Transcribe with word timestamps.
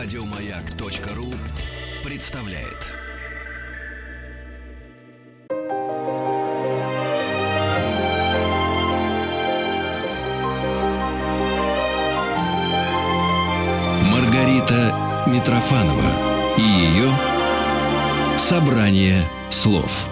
Радиомаяк.ру 0.00 1.34
представляет. 2.08 2.86
Маргарита 14.12 15.24
Митрофанова 15.26 16.56
и 16.56 16.62
ее 16.62 17.12
собрание 18.36 19.24
слов. 19.48 20.08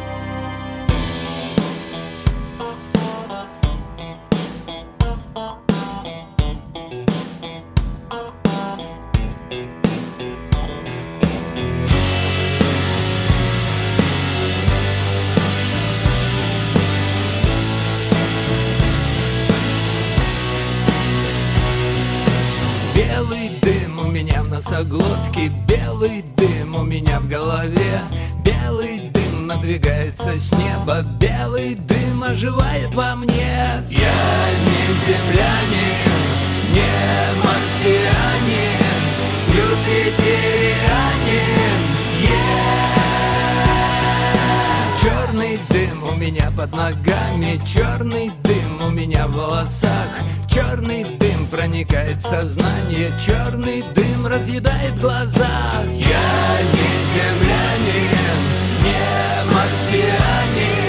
Сознание 52.28 53.12
Черный 53.24 53.82
дым 53.94 54.26
разъедает 54.26 54.98
глаза. 55.00 55.46
Я 55.84 56.58
не 56.72 56.88
землянин, 57.14 58.40
не 58.82 59.44
марсианин 59.54 60.86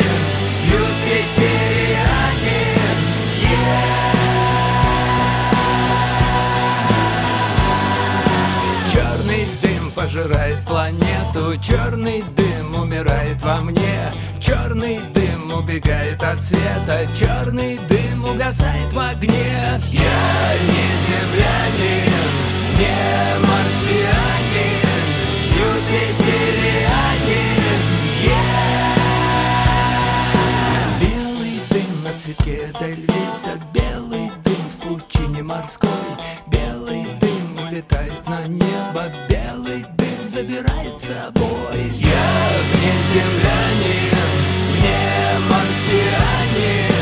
Юпитерианин. 0.65 1.57
Yeah! 3.43 4.07
Черный 8.91 9.45
дым 9.61 9.91
пожирает 9.91 10.65
планету 10.65 11.55
Черный 11.61 12.23
дым 12.35 12.81
умирает 12.81 13.41
во 13.43 13.57
мне. 13.57 14.11
Черный 14.39 14.99
дым 15.13 15.26
убегает 15.51 16.21
от 16.23 16.41
света 16.41 17.07
Черный 17.15 17.79
дым 17.89 18.25
угасает 18.25 18.93
в 18.93 18.99
огне. 18.99 19.79
Я 19.91 20.57
не 20.67 20.87
землянин, 21.07 22.31
не 22.77 23.39
марсианин 23.47 24.87
Юпитерианин. 25.67 27.47
Yeah! 28.23 28.97
Белый 30.99 31.57
дым 31.69 32.03
на 32.03 32.11
цветке 32.19 32.55
Эдельвейса 32.71 33.53
Белый 33.73 34.31
дым 34.43 34.55
в 34.55 34.77
пучине 34.81 35.43
морской. 35.43 35.89
Белый 36.47 37.05
дым 37.21 37.67
улетает 37.67 38.27
на 38.27 38.47
небо 38.47 39.03
Белый 39.29 39.85
дым 39.97 40.27
забирает 40.27 41.01
с 41.01 41.05
собой. 41.05 41.79
Я 41.93 42.29
не 42.81 42.93
землянин, 43.13 44.16
не 45.37 45.43
марсианин 45.49 46.97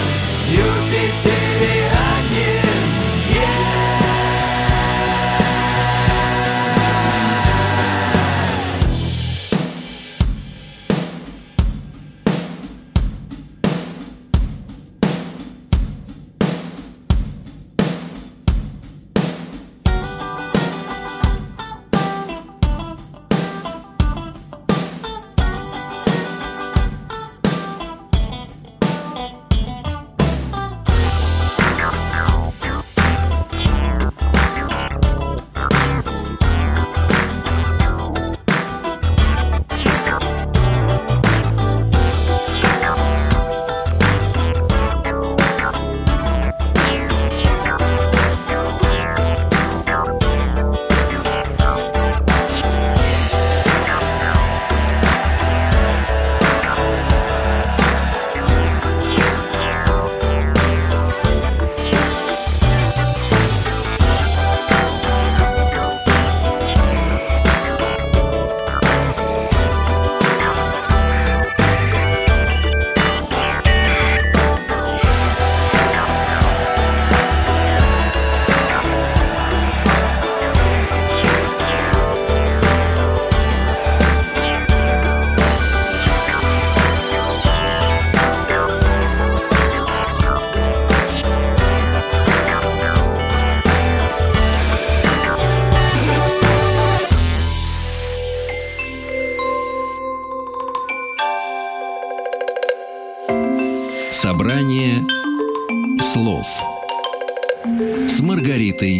с 107.95 108.21
Маргаритой 108.21 108.99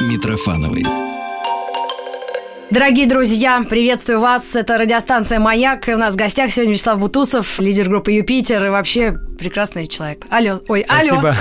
Митрофановой. 0.00 0.84
Дорогие 2.70 3.06
друзья, 3.06 3.62
приветствую 3.68 4.20
вас. 4.20 4.56
Это 4.56 4.78
радиостанция 4.78 5.38
«Маяк». 5.38 5.86
И 5.88 5.92
у 5.92 5.98
нас 5.98 6.14
в 6.14 6.16
гостях 6.16 6.50
сегодня 6.50 6.72
Вячеслав 6.72 6.98
Бутусов, 6.98 7.60
лидер 7.60 7.90
группы 7.90 8.12
«Юпитер» 8.12 8.64
и 8.66 8.70
вообще 8.70 9.18
прекрасный 9.40 9.86
человек. 9.86 10.26
Алло, 10.28 10.60
ой, 10.68 10.82
алло. 10.82 11.18
Спасибо. 11.18 11.36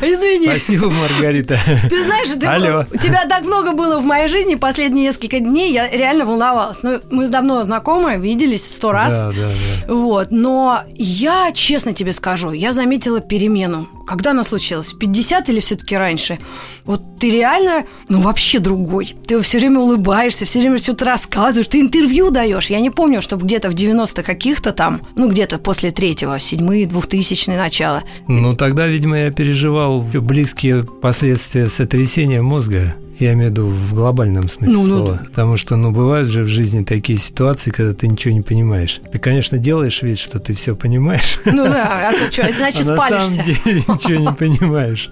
Извини. 0.00 0.46
Спасибо, 0.46 0.90
Маргарита. 0.90 1.58
Ты 1.90 2.04
знаешь, 2.04 2.28
ты 2.28 2.46
Алло. 2.46 2.86
у 2.90 2.96
тебя 2.96 3.26
так 3.28 3.44
много 3.44 3.72
было 3.72 3.98
в 3.98 4.04
моей 4.04 4.28
жизни 4.28 4.54
последние 4.54 5.06
несколько 5.06 5.40
дней, 5.40 5.72
я 5.72 5.90
реально 5.90 6.24
волновалась. 6.24 6.82
Ну, 6.84 7.00
мы 7.10 7.28
давно 7.28 7.64
знакомы, 7.64 8.16
виделись 8.16 8.64
сто 8.64 8.92
раз. 8.92 9.18
Да, 9.18 9.32
да, 9.32 9.48
да. 9.88 9.94
Вот, 9.94 10.28
но 10.30 10.82
я, 10.94 11.50
честно 11.52 11.92
тебе 11.92 12.12
скажу, 12.12 12.52
я 12.52 12.72
заметила 12.72 13.20
перемену. 13.20 13.88
Когда 14.06 14.30
она 14.30 14.44
случилась? 14.44 14.92
В 14.92 14.98
50 14.98 15.48
или 15.48 15.60
все-таки 15.60 15.96
раньше? 15.96 16.38
Вот 16.84 17.18
ты 17.18 17.30
реально, 17.30 17.86
ну, 18.08 18.20
вообще 18.20 18.60
другой. 18.60 19.16
Ты 19.26 19.40
все 19.40 19.58
время 19.58 19.80
улыбаешься, 19.80 20.44
все 20.44 20.60
время 20.60 20.78
что-то 20.78 21.04
рассказываешь, 21.04 21.68
ты 21.68 21.80
интервью 21.80 22.30
даешь. 22.30 22.70
Я 22.70 22.80
не 22.80 22.90
помню, 22.90 23.20
чтобы 23.20 23.46
где-то 23.46 23.68
в 23.68 23.74
90 23.74 24.22
каких-то 24.22 24.72
там, 24.72 25.06
ну, 25.16 25.28
где-то 25.28 25.58
после 25.58 25.90
третьего, 25.90 26.38
седьмые, 26.38 26.86
двухтысячные 26.86 27.31
начала. 27.56 28.04
Ну, 28.28 28.54
тогда, 28.54 28.86
видимо, 28.86 29.18
я 29.18 29.30
переживал 29.30 30.00
близкие 30.02 30.84
последствия 30.84 31.68
сотрясения 31.68 32.42
мозга. 32.42 32.94
Я 33.22 33.34
имею 33.34 33.50
в 33.50 33.52
виду 33.52 33.66
в 33.68 33.94
глобальном 33.94 34.48
смысле 34.48 34.74
Ну, 34.74 34.82
ну 34.82 34.96
слова. 34.96 35.20
Потому 35.26 35.56
что, 35.56 35.76
ну, 35.76 35.92
бывают 35.92 36.28
же 36.28 36.42
в 36.42 36.48
жизни 36.48 36.82
такие 36.82 37.20
ситуации, 37.20 37.70
когда 37.70 37.94
ты 37.94 38.08
ничего 38.08 38.34
не 38.34 38.40
понимаешь. 38.40 39.00
Ты, 39.12 39.20
конечно, 39.20 39.58
делаешь 39.58 40.02
вид, 40.02 40.18
что 40.18 40.40
ты 40.40 40.54
все 40.54 40.74
понимаешь, 40.74 41.38
Ну 41.44 41.62
да, 41.62 42.08
а 42.08 42.12
то 42.12 42.32
что, 42.32 42.42
иначе 42.42 42.78
а 42.84 42.84
на 42.84 42.96
самом 42.96 43.28
спалишься. 43.28 43.44
деле 43.44 43.84
ничего 43.86 44.28
не 44.28 44.34
понимаешь. 44.34 45.08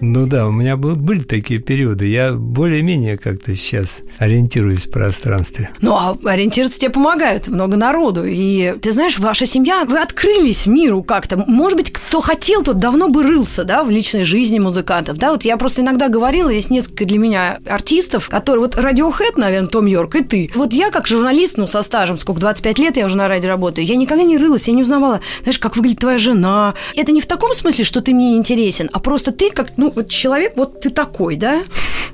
Ну 0.00 0.24
да, 0.24 0.46
у 0.46 0.50
меня 0.50 0.78
был, 0.78 0.96
были 0.96 1.20
такие 1.20 1.60
периоды. 1.60 2.06
Я 2.06 2.32
более-менее 2.32 3.18
как-то 3.18 3.54
сейчас 3.54 4.00
ориентируюсь 4.16 4.86
в 4.86 4.90
пространстве. 4.90 5.68
Ну, 5.82 5.92
а 5.92 6.16
ориентироваться 6.24 6.80
тебе 6.80 6.90
помогают 6.90 7.48
много 7.48 7.76
народу. 7.76 8.24
И 8.24 8.74
ты 8.80 8.92
знаешь, 8.92 9.18
ваша 9.18 9.44
семья, 9.44 9.84
вы 9.84 10.00
открылись 10.00 10.66
миру 10.66 11.02
как-то. 11.02 11.36
Может 11.36 11.76
быть, 11.76 11.92
кто 11.92 12.22
хотел, 12.22 12.62
тот 12.62 12.78
давно 12.78 13.10
бы 13.10 13.22
рылся, 13.22 13.64
да, 13.64 13.84
в 13.84 13.90
личной 13.90 14.24
жизни 14.24 14.58
музыкантов. 14.58 15.18
Да, 15.18 15.32
вот 15.32 15.44
я 15.44 15.58
просто 15.58 15.82
иногда 15.82 16.08
говорила, 16.08 16.48
есть 16.48 16.70
несколько 16.70 17.04
для 17.04 17.18
меня 17.18 17.41
артистов, 17.66 18.28
которые, 18.28 18.62
вот 18.62 18.76
Radiohead, 18.76 19.34
наверное, 19.36 19.68
Том 19.68 19.86
Йорк 19.86 20.16
и 20.16 20.24
ты. 20.24 20.50
Вот 20.54 20.72
я 20.72 20.90
как 20.90 21.06
журналист, 21.06 21.56
ну, 21.56 21.66
со 21.66 21.82
стажем, 21.82 22.18
сколько, 22.18 22.40
25 22.40 22.78
лет 22.78 22.96
я 22.96 23.06
уже 23.06 23.16
на 23.16 23.28
радио 23.28 23.48
работаю, 23.48 23.86
я 23.86 23.96
никогда 23.96 24.24
не 24.24 24.38
рылась, 24.38 24.68
я 24.68 24.74
не 24.74 24.82
узнавала, 24.82 25.20
знаешь, 25.42 25.58
как 25.58 25.76
выглядит 25.76 26.00
твоя 26.00 26.18
жена. 26.18 26.74
Это 26.96 27.12
не 27.12 27.20
в 27.20 27.26
таком 27.26 27.52
смысле, 27.54 27.84
что 27.84 28.00
ты 28.00 28.12
мне 28.14 28.32
не 28.32 28.36
интересен, 28.38 28.88
а 28.92 28.98
просто 28.98 29.32
ты 29.32 29.50
как, 29.50 29.68
ну, 29.76 29.92
вот 29.94 30.08
человек, 30.08 30.52
вот 30.56 30.80
ты 30.80 30.90
такой, 30.90 31.36
да? 31.36 31.62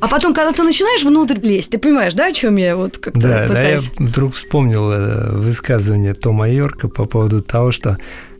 А 0.00 0.08
потом, 0.08 0.32
когда 0.34 0.52
ты 0.52 0.62
начинаешь 0.62 1.02
внутрь 1.02 1.38
лезть, 1.40 1.70
ты 1.70 1.78
понимаешь, 1.78 2.14
да, 2.14 2.26
о 2.26 2.32
чем 2.32 2.56
я 2.56 2.76
вот 2.76 2.98
как-то 2.98 3.20
Да, 3.20 3.28
да, 3.28 3.42
я 3.42 3.48
пытаюсь? 3.48 3.90
вдруг 3.98 4.34
вспомнил 4.34 4.90
э, 4.92 5.30
высказывание 5.32 6.14
Тома 6.14 6.48
Йорка 6.48 6.88
по 6.88 7.04
поводу 7.04 7.42
того, 7.42 7.72
что 7.72 7.98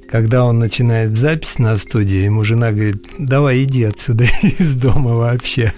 когда 0.09 0.45
он 0.45 0.59
начинает 0.59 1.17
запись 1.17 1.59
на 1.59 1.77
студии, 1.77 2.19
ему 2.25 2.43
жена 2.45 2.73
говорит, 2.73 3.07
давай 3.19 3.63
иди 3.65 3.85
отсюда 3.85 4.25
из 4.59 4.75
дома 4.75 5.15
вообще. 5.15 5.73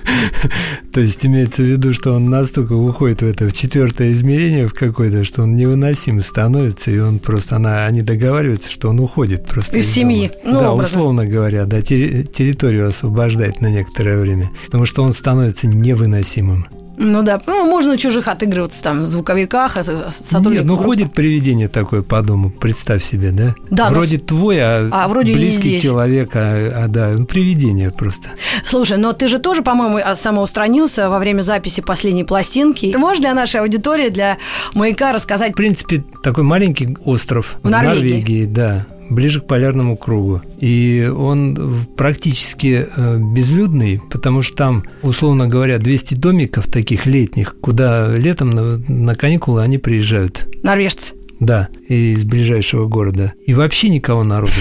То 0.92 1.00
есть 1.00 1.24
имеется 1.26 1.62
в 1.62 1.66
виду, 1.66 1.92
что 1.92 2.14
он 2.14 2.30
настолько 2.30 2.72
уходит 2.74 3.22
в 3.22 3.26
это 3.26 3.48
в 3.48 3.52
четвертое 3.52 4.12
измерение 4.12 4.68
в 4.68 4.74
какое-то, 4.74 5.24
что 5.24 5.42
он 5.42 5.56
невыносим 5.56 6.20
становится, 6.20 6.90
и 6.90 6.98
он 6.98 7.18
просто, 7.18 7.56
она, 7.56 7.86
они 7.86 8.02
договариваются, 8.02 8.70
что 8.70 8.88
он 8.90 9.00
уходит 9.00 9.46
просто 9.46 9.76
Из 9.78 9.86
семьи, 9.86 10.30
дома. 10.44 10.54
ну, 10.54 10.60
да, 10.60 10.72
образно. 10.72 10.98
условно 10.98 11.26
говоря, 11.26 11.64
да, 11.66 11.78
терри- 11.80 12.24
территорию 12.24 12.88
освобождает 12.88 13.60
на 13.60 13.68
некоторое 13.68 14.18
время, 14.18 14.50
потому 14.66 14.86
что 14.86 15.02
он 15.02 15.12
становится 15.12 15.66
невыносимым. 15.66 16.66
Ну 17.02 17.22
да, 17.22 17.40
ну, 17.46 17.64
можно 17.64 17.96
чужих 17.96 18.28
отыгрываться 18.28 18.82
там 18.82 19.00
в 19.00 19.04
звуковиках, 19.06 19.78
а 19.78 19.82
с- 19.82 19.86
сотрудников 20.16 20.52
Нет, 20.52 20.64
ну 20.66 20.74
группы. 20.74 20.84
ходит 20.84 21.12
привидение 21.14 21.68
такое 21.68 22.02
по 22.02 22.20
дому, 22.20 22.50
представь 22.50 23.02
себе, 23.02 23.30
да? 23.30 23.54
Да, 23.70 23.88
но 23.88 23.96
Вроде 23.96 24.18
твой, 24.18 24.58
а, 24.60 24.88
А 24.92 25.08
вроде 25.08 25.32
близкий 25.32 25.80
человек, 25.80 26.32
а, 26.34 26.84
а, 26.84 26.88
да, 26.88 27.14
ну, 27.16 27.24
привидение 27.24 27.90
просто. 27.90 28.28
Слушай, 28.66 28.98
но 28.98 29.14
ты 29.14 29.28
же 29.28 29.38
тоже, 29.38 29.62
по-моему, 29.62 29.98
а, 30.04 30.14
самоустранился 30.14 31.08
во 31.08 31.18
время 31.18 31.40
записи 31.40 31.80
последней 31.80 32.24
пластинки. 32.24 32.92
Ты 32.92 32.98
можешь 32.98 33.20
для 33.22 33.32
нашей 33.32 33.60
аудитории, 33.62 34.10
для 34.10 34.36
маяка 34.74 35.12
рассказать 35.14 35.52
В 35.52 35.56
принципе, 35.56 36.04
такой 36.22 36.44
маленький 36.44 36.96
остров 37.06 37.56
В 37.62 37.70
Норвегии. 37.70 38.44
да, 38.44 38.86
ближе 39.10 39.40
к 39.40 39.46
полярному 39.46 39.96
кругу. 39.96 40.40
И 40.58 41.12
он 41.14 41.86
практически 41.96 42.86
э, 42.96 43.18
безлюдный, 43.18 44.00
потому 44.10 44.40
что 44.42 44.56
там, 44.56 44.84
условно 45.02 45.48
говоря, 45.48 45.78
200 45.78 46.14
домиков 46.14 46.66
таких 46.66 47.06
летних, 47.06 47.56
куда 47.60 48.16
летом 48.16 48.50
на, 48.50 48.78
на 48.88 49.14
каникулы 49.14 49.62
они 49.62 49.78
приезжают. 49.78 50.46
норвежцы? 50.62 51.14
Да, 51.40 51.68
из 51.88 52.24
ближайшего 52.24 52.86
города. 52.86 53.32
И 53.46 53.54
вообще 53.54 53.88
никого 53.88 54.24
народу. 54.24 54.52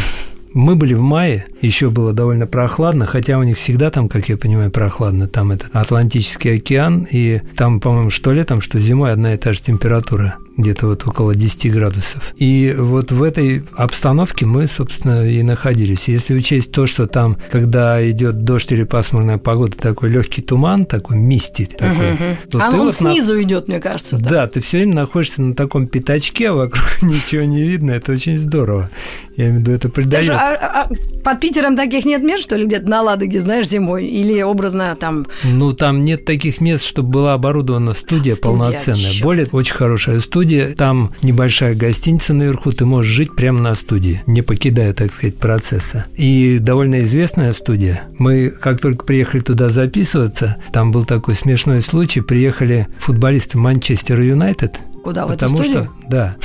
Мы 0.54 0.76
были 0.76 0.96
в 0.96 1.02
мае, 1.02 1.46
еще 1.62 1.92
было 1.92 2.12
довольно 2.12 2.48
прохладно, 2.48 3.06
хотя 3.06 3.38
у 3.38 3.44
них 3.44 3.58
всегда 3.58 3.92
там, 3.92 4.10
как 4.10 4.30
я 4.30 4.38
понимаю, 4.38 4.72
прохладно. 4.72 5.28
Там 5.28 5.52
это 5.52 5.68
Атлантический 5.74 6.56
океан, 6.56 7.06
и 7.12 7.42
там, 7.56 7.80
по-моему, 7.80 8.10
что 8.10 8.34
летом, 8.34 8.60
что 8.60 8.80
зимой 8.80 9.12
одна 9.12 9.36
и 9.36 9.38
та 9.38 9.54
же 9.54 9.62
температура, 9.62 10.38
где-то 10.60 10.88
вот 10.88 11.08
около 11.08 11.36
10 11.36 11.72
градусов. 11.72 12.34
И 12.38 12.76
вот 12.78 13.12
в 13.12 13.24
этой 13.24 13.64
обстановке 13.76 14.46
мы, 14.46 14.68
собственно, 14.68 15.28
и 15.28 15.42
находились. 15.42 16.08
Если 16.08 16.36
учесть 16.36 16.72
то, 16.72 16.86
что 16.86 17.08
там, 17.08 17.38
когда 17.50 18.08
идет 18.12 18.44
дождь 18.44 18.72
или 18.72 18.84
пасмурная 18.84 19.38
погода, 19.38 19.76
такой 19.78 20.10
легкий 20.10 20.42
туман, 20.42 20.86
такой 20.86 21.18
мисти 21.18 21.66
такой, 21.66 22.38
то 22.52 22.60
а 22.62 22.70
он 22.70 22.78
вот 22.78 22.86
на- 23.02 23.12
снизу 23.14 23.42
идет, 23.42 23.68
мне 23.68 23.80
кажется. 23.80 24.18
да. 24.18 24.30
да, 24.30 24.48
ты 24.48 24.60
все 24.62 24.78
время 24.80 24.96
находишься 24.96 25.42
на 25.42 25.54
таком 25.56 25.88
пятачке, 25.88 26.50
а 26.50 26.54
вокруг 26.54 26.84
ничего 27.02 27.44
не 27.44 27.64
видно. 27.64 27.92
Это 27.92 28.12
очень 28.12 28.38
здорово. 28.38 28.90
Я 29.38 29.46
имею 29.46 29.58
в 29.58 29.60
виду, 29.62 29.72
это 29.72 29.88
Даже, 29.88 29.94
придает. 29.96 30.30
а- 30.32 30.84
а- 30.84 30.90
под 31.24 31.40
Питером 31.40 31.78
таких 31.78 32.04
нет 32.04 32.22
мест, 32.22 32.44
что 32.44 32.58
ли, 32.58 32.66
где-то 32.66 32.90
на 32.90 33.02
Ладоге, 33.02 33.40
знаешь, 33.40 33.68
зимой? 33.68 34.06
Или 34.08 34.42
образно 34.42 34.96
там... 35.00 35.26
Ну, 35.46 35.72
там 35.74 36.04
нет 36.04 36.26
таких 36.26 36.60
мест, 36.60 36.84
чтобы 36.86 37.10
была 37.10 37.34
оборудована 37.34 37.94
студия, 37.94 38.34
Студия, 38.36 38.58
полноценная. 38.58 39.00
чёрт. 39.00 39.24
Более 39.24 39.48
очень 39.52 39.74
хорошая 39.76 40.20
студия. 40.20 40.49
Там 40.78 41.12
небольшая 41.22 41.76
гостиница 41.76 42.34
наверху. 42.34 42.72
Ты 42.72 42.86
можешь 42.86 43.12
жить 43.12 43.36
прямо 43.36 43.60
на 43.60 43.76
студии, 43.76 44.22
не 44.28 44.42
покидая, 44.42 44.94
так 44.94 45.14
сказать, 45.14 45.38
процесса. 45.38 46.06
И 46.16 46.58
довольно 46.60 47.02
известная 47.02 47.54
студия. 47.54 48.04
Мы, 48.18 48.50
как 48.50 48.80
только 48.82 49.06
приехали 49.06 49.42
туда 49.42 49.70
записываться, 49.70 50.58
там 50.72 50.92
был 50.92 51.06
такой 51.06 51.36
смешной 51.36 51.82
случай. 51.82 52.22
Приехали 52.22 52.88
футболисты 53.00 53.58
Манчестер 53.58 54.20
Юнайтед. 54.22 54.80
Куда, 55.04 55.26
в 55.26 55.32
эту 55.32 55.40
Потому 55.40 55.64
студию? 55.64 55.84
что, 55.86 56.10
да, 56.10 56.36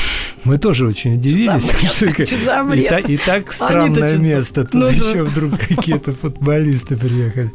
мы 0.44 0.58
тоже 0.58 0.86
очень 0.86 1.14
удивились. 1.14 1.70
и, 3.08 3.16
так 3.16 3.52
странное 3.52 4.16
место. 4.16 4.64
Тут 4.64 4.74
Ну 4.74 4.80
да. 4.86 4.92
еще 4.92 5.22
вдруг 5.24 5.58
какие-то 5.58 6.14
футболисты 6.14 6.96
приехали. 6.96 7.50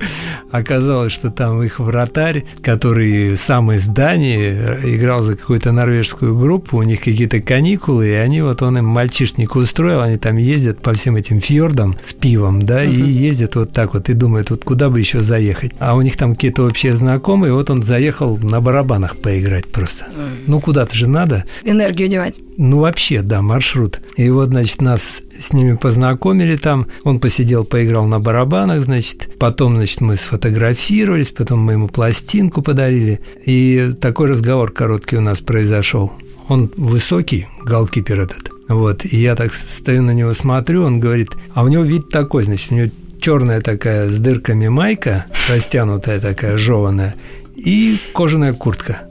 Оказалось, 0.52 1.14
что 1.14 1.30
там 1.30 1.62
их 1.62 1.80
вратарь, 1.80 2.46
который 2.62 3.38
сам 3.38 3.72
из 3.72 3.86
Дании, 3.88 4.40
э, 4.40 4.96
играл 4.96 5.24
за 5.24 5.36
какую-то 5.36 5.72
норвежскую 5.72 6.38
группу, 6.38 6.78
у 6.78 6.84
них 6.84 7.00
какие-то 7.00 7.40
каникулы, 7.40 8.08
и 8.08 8.14
они 8.14 8.42
вот 8.42 8.62
он 8.62 8.78
им 8.78 8.86
мальчишник 8.86 9.56
устроил, 9.56 10.02
они 10.02 10.18
там 10.18 10.38
ездят 10.38 10.82
по 10.82 10.94
всем 10.94 11.16
этим 11.16 11.40
фьордам 11.40 11.98
с 12.04 12.14
пивом, 12.14 12.62
да, 12.62 12.84
и 12.84 12.96
ездят 12.96 13.56
вот 13.56 13.74
так 13.74 13.94
вот 13.94 14.10
и 14.10 14.14
думают, 14.14 14.50
вот 14.50 14.64
куда 14.64 14.90
бы 14.90 15.00
еще 15.00 15.22
заехать. 15.22 15.74
А 15.80 15.96
у 15.96 16.02
них 16.02 16.18
там 16.18 16.34
какие-то 16.34 16.64
общие 16.64 16.96
знакомые, 16.96 17.54
вот 17.54 17.70
он 17.70 17.84
заехал 17.84 18.38
на 18.38 18.62
барабанах 18.62 19.18
поиграть 19.18 19.68
просто. 19.68 20.06
Ну, 20.48 20.60
куда-то 20.60 20.96
же 20.96 21.08
надо. 21.08 21.46
Энергию 21.64 22.10
девать. 22.10 22.40
Ну, 22.62 22.80
вообще, 22.80 23.22
да, 23.22 23.42
маршрут. 23.42 24.02
И 24.18 24.30
вот, 24.30 24.50
значит, 24.50 24.82
нас 24.82 25.22
с 25.32 25.54
ними 25.54 25.78
познакомили 25.78 26.58
там. 26.58 26.88
Он 27.06 27.22
посидел, 27.22 27.64
поиграл 27.64 28.06
на 28.06 28.20
барабанах, 28.20 28.84
значит. 28.84 29.30
Потом, 29.40 29.76
значит, 29.76 30.02
мы 30.02 30.18
сфотографировались, 30.18 31.30
потом 31.30 31.62
мы 31.62 31.74
ему 31.74 31.88
пластинку 31.88 32.62
подарили. 32.62 33.22
И 33.46 33.94
такой 34.02 34.28
разговор 34.28 34.74
короткий 34.74 35.16
у 35.16 35.22
нас 35.22 35.40
произошел. 35.40 36.12
Он 36.50 36.70
высокий, 36.76 37.48
голкипер 37.64 38.20
этот. 38.20 38.52
Вот, 38.68 39.06
и 39.06 39.16
я 39.16 39.38
так 39.38 39.54
стою 39.54 40.02
на 40.02 40.12
него, 40.12 40.34
смотрю, 40.34 40.84
он 40.84 41.00
говорит, 41.00 41.30
а 41.54 41.64
у 41.64 41.70
него 41.70 41.84
вид 41.84 42.10
такой, 42.10 42.44
значит, 42.44 42.74
у 42.74 42.76
него 42.76 42.92
черная 43.22 43.62
такая 43.62 44.10
с 44.10 44.18
дырками 44.18 44.68
майка, 44.68 45.26
растянутая 45.50 46.20
такая, 46.20 46.58
жеваная, 46.58 47.16
и 47.56 47.98
кожаная 48.14 48.52
куртка. 48.52 49.08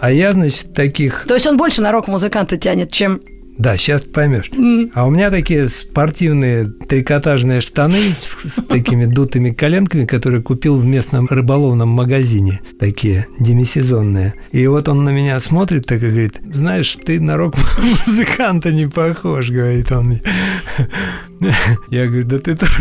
А 0.00 0.10
я, 0.10 0.32
значит, 0.32 0.72
таких 0.74 1.24
То 1.26 1.34
есть 1.34 1.46
он 1.46 1.56
больше 1.56 1.82
на 1.82 1.92
рок-музыканта 1.92 2.56
тянет, 2.56 2.92
чем... 2.92 3.20
да, 3.58 3.76
сейчас 3.76 4.02
поймешь. 4.02 4.50
А 4.94 5.04
у 5.04 5.10
меня 5.10 5.30
такие 5.30 5.68
спортивные 5.68 6.66
трикотажные 6.66 7.60
штаны 7.60 8.14
с, 8.22 8.48
с 8.48 8.62
такими 8.62 9.04
дутыми 9.04 9.50
коленками, 9.50 10.06
которые 10.06 10.42
купил 10.42 10.76
в 10.76 10.84
местном 10.84 11.26
рыболовном 11.26 11.88
магазине. 11.88 12.60
Такие 12.78 13.26
демисезонные. 13.40 14.34
И 14.52 14.64
вот 14.68 14.88
он 14.88 15.02
на 15.02 15.10
меня 15.10 15.40
смотрит 15.40 15.86
так 15.86 16.02
и 16.02 16.08
говорит, 16.08 16.40
знаешь, 16.52 16.96
ты 17.04 17.20
на 17.20 17.36
рок-музыканта 17.36 18.70
не 18.70 18.86
похож, 18.86 19.50
говорит 19.50 19.90
он 19.90 20.06
мне. 20.06 20.22
Я 21.90 22.06
говорю, 22.06 22.24
да 22.24 22.38
ты 22.38 22.56
тоже 22.56 22.72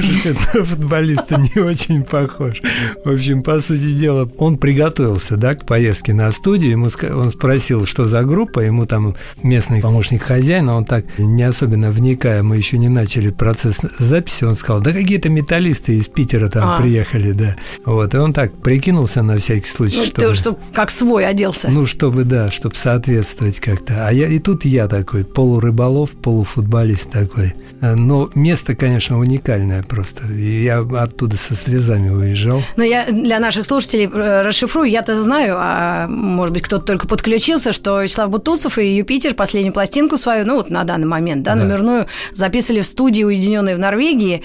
на 0.54 0.64
футболиста 0.64 1.40
не 1.40 1.62
очень 1.62 2.04
похож. 2.04 2.62
В 3.04 3.10
общем, 3.10 3.44
по 3.44 3.60
сути 3.60 3.94
дела, 3.94 4.30
он 4.38 4.58
приготовился, 4.58 5.38
да, 5.38 5.54
к 5.56 5.66
поездке 5.66 6.14
на 6.14 6.32
студию. 6.32 6.72
Ему 6.72 6.90
он 7.16 7.30
спросил, 7.30 7.86
что 7.86 8.08
за 8.08 8.24
группа. 8.24 8.60
Ему 8.62 8.86
там 8.86 9.16
местный 9.44 9.82
помощник 9.82 10.24
хозяина, 10.24 10.76
он 10.76 10.86
так 10.86 11.06
не 11.18 11.44
особенно 11.44 11.92
вникая, 11.92 12.44
мы 12.44 12.58
еще 12.58 12.78
не 12.78 12.90
начали 12.90 13.30
процесс 13.30 13.80
записи, 14.00 14.44
он 14.44 14.56
сказал, 14.56 14.82
да 14.82 14.92
какие-то 14.92 15.30
металлисты 15.30 15.96
из 15.96 16.08
Питера 16.08 16.50
там 16.50 16.70
А. 16.70 16.82
приехали, 16.82 17.32
да. 17.32 17.56
Вот, 17.86 18.14
и 18.14 18.18
он 18.18 18.34
так 18.34 18.62
прикинулся 18.62 19.22
на 19.22 19.38
всякий 19.38 19.68
случай, 19.70 19.98
Ну, 19.98 20.06
чтобы... 20.06 20.28
ты, 20.28 20.36
чтоб 20.36 20.60
как 20.74 20.90
свой 20.90 21.26
оделся. 21.26 21.70
Ну, 21.70 21.86
чтобы, 21.86 22.24
да, 22.24 22.52
чтобы 22.52 22.76
соответствовать 22.76 23.60
как-то. 23.60 24.08
А 24.08 24.12
я 24.12 24.28
и 24.28 24.40
тут 24.40 24.66
я 24.66 24.88
такой, 24.88 25.24
полурыболов, 25.24 26.12
полуфутболист 26.12 27.12
такой. 27.12 27.54
Э, 27.82 27.96
Но 27.96 28.30
место, 28.48 28.76
конечно, 28.76 29.20
уникальное 29.20 29.84
просто. 29.84 30.26
И 30.28 30.64
я 30.64 30.80
оттуда 30.80 31.36
со 31.38 31.54
слезами 31.56 32.10
уезжал. 32.10 32.62
Но 32.78 32.84
я 32.84 33.06
для 33.06 33.40
наших 33.40 33.66
слушателей 33.66 34.06
э, 34.12 34.42
расшифрую. 34.42 34.90
Я-то 34.90 35.22
знаю, 35.22 35.56
а 35.58 36.08
может 36.08 36.54
быть, 36.54 36.64
кто-то 36.64 36.86
только 36.86 37.08
подключился, 37.08 37.74
что 37.74 38.02
Вячеслав 38.02 38.30
Бутусов 38.30 38.78
и 38.78 38.96
Юпитер 38.96 39.34
последнюю 39.34 39.74
пластинку 39.74 40.18
свою, 40.18 40.46
ну 40.46 40.56
вот 40.56 40.70
на 40.70 40.84
данный 40.86 41.08
момент, 41.08 41.44
да, 41.44 41.56
Да. 41.56 41.64
номерную, 41.64 42.06
записывали 42.34 42.82
в 42.82 42.86
студии, 42.88 43.24
уединенной 43.24 43.76
в 43.76 43.80
Норвегии. 43.80 44.42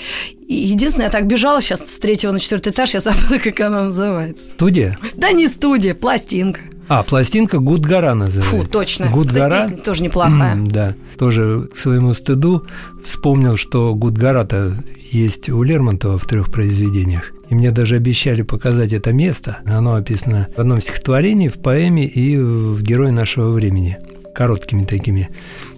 Единственное, 0.48 1.06
я 1.06 1.10
так 1.12 1.26
бежала 1.26 1.62
сейчас 1.62 1.80
с 1.88 1.98
третьего 1.98 2.32
на 2.32 2.38
четвертый 2.40 2.72
этаж, 2.72 2.94
я 2.94 3.00
забыла, 3.00 3.38
как 3.38 3.60
она 3.60 3.84
называется. 3.84 4.46
Студия? 4.46 4.98
Да 5.14 5.30
не 5.32 5.46
студия, 5.46 5.94
пластинка. 5.94 6.60
А, 6.88 7.02
пластинка 7.02 7.58
Гудгара 7.58 8.14
называется. 8.14 8.56
Фу, 8.56 8.70
точно. 8.70 9.10
Гудгара. 9.10 9.60
Кстати, 9.60 9.80
тоже 9.80 10.02
неплохая. 10.02 10.56
Да, 10.66 10.94
тоже 11.18 11.68
к 11.72 11.76
своему 11.76 12.14
стыду 12.14 12.66
вспомнил, 13.04 13.56
что 13.56 13.94
Гудгара-то 13.94 14.76
есть 15.10 15.48
у 15.48 15.62
Лермонтова 15.62 16.18
в 16.18 16.26
трех 16.26 16.50
произведениях. 16.50 17.32
И 17.48 17.54
мне 17.54 17.70
даже 17.70 17.96
обещали 17.96 18.42
показать 18.42 18.92
это 18.92 19.12
место. 19.12 19.58
Оно 19.66 19.94
описано 19.94 20.48
в 20.56 20.58
одном 20.58 20.80
стихотворении, 20.80 21.48
в 21.48 21.58
поэме 21.58 22.06
и 22.06 22.38
в 22.38 22.82
«Герое 22.82 23.12
нашего 23.12 23.50
времени». 23.50 23.98
Короткими 24.34 24.84
такими 24.84 25.28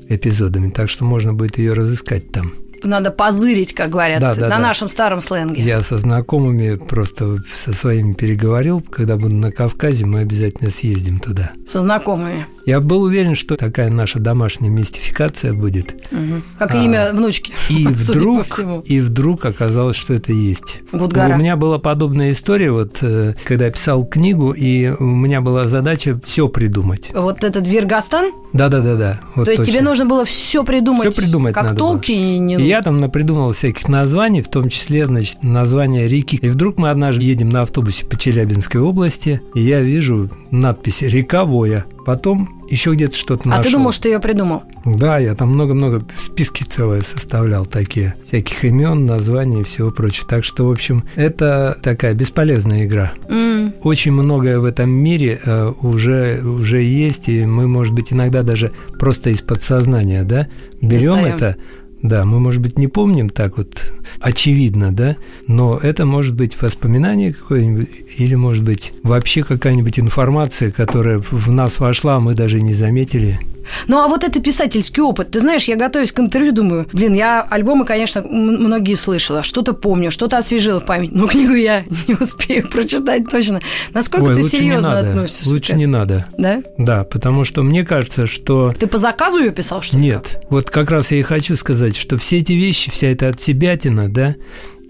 эпизодами. 0.09 0.71
Так 0.71 0.89
что 0.89 1.05
можно 1.05 1.35
будет 1.35 1.59
ее 1.59 1.73
разыскать 1.73 2.31
там 2.31 2.53
надо 2.85 3.11
позырить, 3.11 3.73
как 3.73 3.89
говорят, 3.89 4.21
да, 4.21 4.35
да, 4.35 4.43
на 4.43 4.49
да. 4.49 4.59
нашем 4.59 4.89
старом 4.89 5.21
сленге. 5.21 5.63
Я 5.63 5.83
со 5.83 5.99
знакомыми 5.99 6.77
просто 6.77 7.43
со 7.55 7.73
своими 7.73 8.13
переговорил, 8.15 8.81
когда 8.81 9.17
буду 9.17 9.35
на 9.35 9.53
Кавказе, 9.53 10.05
мы 10.05 10.21
обязательно 10.21 10.71
съездим 10.71 11.19
туда. 11.19 11.53
Со 11.67 11.81
знакомыми. 11.81 12.47
Я 12.67 12.81
был 12.81 13.03
уверен, 13.03 13.35
что 13.35 13.57
такая 13.57 13.91
наша 13.91 14.19
домашняя 14.19 14.71
мистификация 14.71 15.53
будет. 15.53 15.95
Угу. 16.11 16.43
Как 16.59 16.75
а, 16.75 16.79
имя 16.83 17.11
внучки. 17.13 17.53
И 17.69 17.87
вдруг, 17.87 18.47
и 18.87 19.01
вдруг 19.01 19.45
оказалось, 19.45 19.97
что 19.97 20.15
это 20.15 20.33
есть. 20.33 20.81
Гудгара. 20.93 21.35
У 21.35 21.39
меня 21.39 21.57
была 21.57 21.79
подобная 21.79 22.33
история, 22.33 22.71
вот 22.71 22.99
э, 23.03 23.35
когда 23.45 23.67
я 23.67 23.71
писал 23.71 24.05
книгу, 24.05 24.53
и 24.53 24.89
у 24.89 25.05
меня 25.05 25.41
была 25.41 25.69
задача 25.69 26.19
все 26.25 26.49
придумать. 26.49 27.11
Вот 27.13 27.45
этот 27.45 27.67
Виргастан? 27.67 28.33
Да, 28.53 28.69
да, 28.69 28.81
да, 28.81 28.97
да. 28.97 29.21
Вот 29.35 29.45
То 29.45 29.51
есть 29.51 29.63
точно. 29.63 29.73
тебе 29.73 29.83
нужно 29.83 30.07
было 30.07 30.25
все 30.25 30.65
придумать. 30.65 31.13
Все 31.13 31.23
придумать 31.23 31.55
как 31.55 31.65
надо 31.65 31.77
толки 31.77 32.13
было. 32.13 32.39
не. 32.39 32.55
И 32.55 32.73
я 32.75 32.83
там 32.83 32.97
напридумывал 32.97 33.53
всяких 33.53 33.89
названий, 33.89 34.43
в 34.43 34.49
том 34.49 34.69
числе, 34.69 35.07
значит, 35.07 35.45
название 35.45 36.09
реки. 36.09 36.37
И 36.43 36.49
вдруг 36.49 36.77
мы 36.77 36.91
однажды 36.91 37.23
едем 37.23 37.49
на 37.49 37.63
автобусе 37.63 38.05
по 38.05 38.19
Челябинской 38.19 38.81
области, 38.81 39.41
и 39.55 39.63
я 39.63 39.81
вижу 39.81 40.29
надпись 40.51 41.03
«Рековое». 41.03 41.85
Потом 42.05 42.63
еще 42.69 42.93
где-то 42.93 43.17
что-то 43.17 43.49
нашел. 43.49 43.61
А 43.61 43.65
ты 43.65 43.71
думал, 43.71 43.93
что 43.93 44.09
я 44.09 44.19
придумал? 44.19 44.65
Да, 44.85 45.19
я 45.19 45.35
там 45.35 45.51
много-много 45.51 46.05
списки 46.19 46.65
целые 46.65 47.03
составлял 47.03 47.65
такие, 47.65 48.17
всяких 48.27 48.65
имен, 48.65 49.07
названий 49.07 49.61
и 49.61 49.65
всего 49.65 49.91
прочего. 49.91 50.29
Так 50.29 50.45
что, 50.45 50.67
в 50.67 50.71
общем, 50.71 51.05
это 51.15 51.79
такая 51.83 52.13
бесполезная 52.13 52.85
игра. 52.85 53.13
Mm. 53.29 53.75
Очень 53.83 54.13
многое 54.13 54.59
в 54.59 54.65
этом 54.65 54.91
мире 54.91 55.41
э, 55.45 55.73
уже, 55.81 56.43
уже 56.43 56.83
есть, 56.83 57.29
и 57.29 57.47
мы, 57.47 57.69
может 57.69 57.95
быть, 57.95 58.13
иногда 58.13 58.43
даже 58.43 58.73
просто 58.99 59.31
из 59.31 59.41
подсознания, 59.41 60.25
да, 60.25 60.49
берем 60.83 61.13
Достаем. 61.13 61.35
это, 61.35 61.57
да, 62.05 62.25
мы, 62.27 62.39
может 62.39 62.61
быть, 62.61 62.79
не 62.79 62.87
помним 62.87 63.31
так 63.31 63.57
вот 63.57 63.83
очевидно, 64.21 64.95
да, 64.95 65.17
но 65.47 65.79
это 65.79 66.05
может 66.05 66.35
быть 66.35 66.61
воспоминание 66.61 67.33
какое-нибудь 67.33 67.89
или, 68.19 68.35
может 68.35 68.63
быть, 68.63 68.93
вообще 69.03 69.43
какая-нибудь 69.43 69.99
информация, 69.99 70.71
которая 70.71 71.23
в 71.31 71.51
нас 71.51 71.81
вошла, 71.81 72.17
а 72.17 72.21
мы 72.21 72.35
даже 72.35 72.61
не 72.61 72.75
заметили. 72.75 73.41
Ну, 73.89 73.99
а 73.99 74.09
вот 74.09 74.25
это 74.25 74.41
писательский 74.41 75.03
опыт. 75.03 75.31
Ты 75.31 75.41
знаешь, 75.41 75.65
я 75.65 75.77
готовюсь 75.77 76.13
к 76.13 76.21
интервью, 76.21 76.53
думаю, 76.53 76.87
блин, 76.93 77.15
я 77.15 77.43
альбомы, 77.43 77.85
конечно, 77.85 78.23
многие 78.23 78.95
слышала, 78.95 79.43
что-то 79.43 79.73
помню, 79.73 80.11
что-то 80.11 80.39
освежила 80.39 80.81
в 80.81 80.85
память, 80.85 81.13
но 81.13 81.27
книгу 81.29 81.55
я 81.55 81.85
не 82.07 82.15
успею 82.15 82.69
прочитать 82.69 83.29
точно. 83.31 83.61
Насколько 83.93 84.31
Ой, 84.31 84.35
ты 84.37 84.43
серьезно 84.43 84.99
относишься? 84.99 85.51
Лучше 85.51 85.75
не 85.75 85.87
надо. 85.87 86.27
Да? 86.39 86.63
Да, 86.79 87.05
потому 87.05 87.45
что 87.45 87.63
мне 87.63 87.85
кажется, 87.85 88.27
что... 88.27 88.73
Ты 88.79 88.87
по 88.87 88.99
заказу 88.99 89.39
ее 89.39 89.51
писал, 89.51 89.83
что 89.83 89.97
ли? 89.97 90.03
Нет. 90.03 90.41
Вот 90.51 90.71
как 90.71 90.91
раз 90.91 91.11
я 91.11 91.19
и 91.19 91.23
хочу 91.23 91.57
сказать, 91.57 91.94
что 91.97 92.19
все 92.19 92.39
эти 92.39 92.53
вещи, 92.53 92.91
вся 92.91 93.09
эта 93.09 93.29
от 93.29 93.41
себятина, 93.41 94.09
да, 94.09 94.37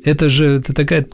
это 0.04 0.28
же 0.28 0.46
это 0.46 0.75
такая 0.75 1.06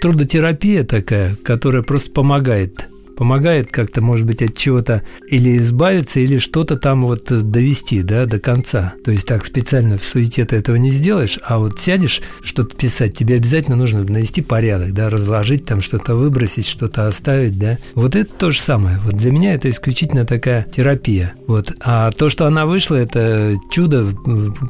трудотерапия 0.00 0.84
такая, 0.84 1.36
которая 1.42 1.82
просто 1.82 2.12
помогает 2.12 2.88
помогает 3.16 3.72
как-то, 3.72 4.02
может 4.02 4.26
быть, 4.26 4.42
от 4.42 4.56
чего-то 4.56 5.02
или 5.28 5.56
избавиться, 5.56 6.20
или 6.20 6.38
что-то 6.38 6.76
там 6.76 7.06
вот 7.06 7.24
довести, 7.50 8.02
да, 8.02 8.26
до 8.26 8.38
конца. 8.38 8.94
То 9.04 9.10
есть 9.10 9.26
так 9.26 9.44
специально 9.44 9.98
в 9.98 10.04
суете 10.04 10.44
ты 10.44 10.56
этого 10.56 10.76
не 10.76 10.90
сделаешь, 10.90 11.38
а 11.44 11.58
вот 11.58 11.80
сядешь 11.80 12.20
что-то 12.42 12.76
писать, 12.76 13.16
тебе 13.16 13.36
обязательно 13.36 13.76
нужно 13.76 14.04
навести 14.04 14.42
порядок, 14.42 14.92
да, 14.92 15.10
разложить 15.10 15.64
там 15.64 15.80
что-то, 15.80 16.14
выбросить, 16.14 16.66
что-то 16.66 17.08
оставить, 17.08 17.58
да. 17.58 17.78
Вот 17.94 18.14
это 18.14 18.32
то 18.32 18.50
же 18.50 18.60
самое. 18.60 18.98
Вот 19.04 19.14
для 19.14 19.32
меня 19.32 19.54
это 19.54 19.70
исключительно 19.70 20.24
такая 20.24 20.66
терапия. 20.74 21.34
Вот. 21.46 21.72
А 21.80 22.10
то, 22.10 22.28
что 22.28 22.46
она 22.46 22.66
вышла, 22.66 22.96
это 22.96 23.56
чудо, 23.70 24.06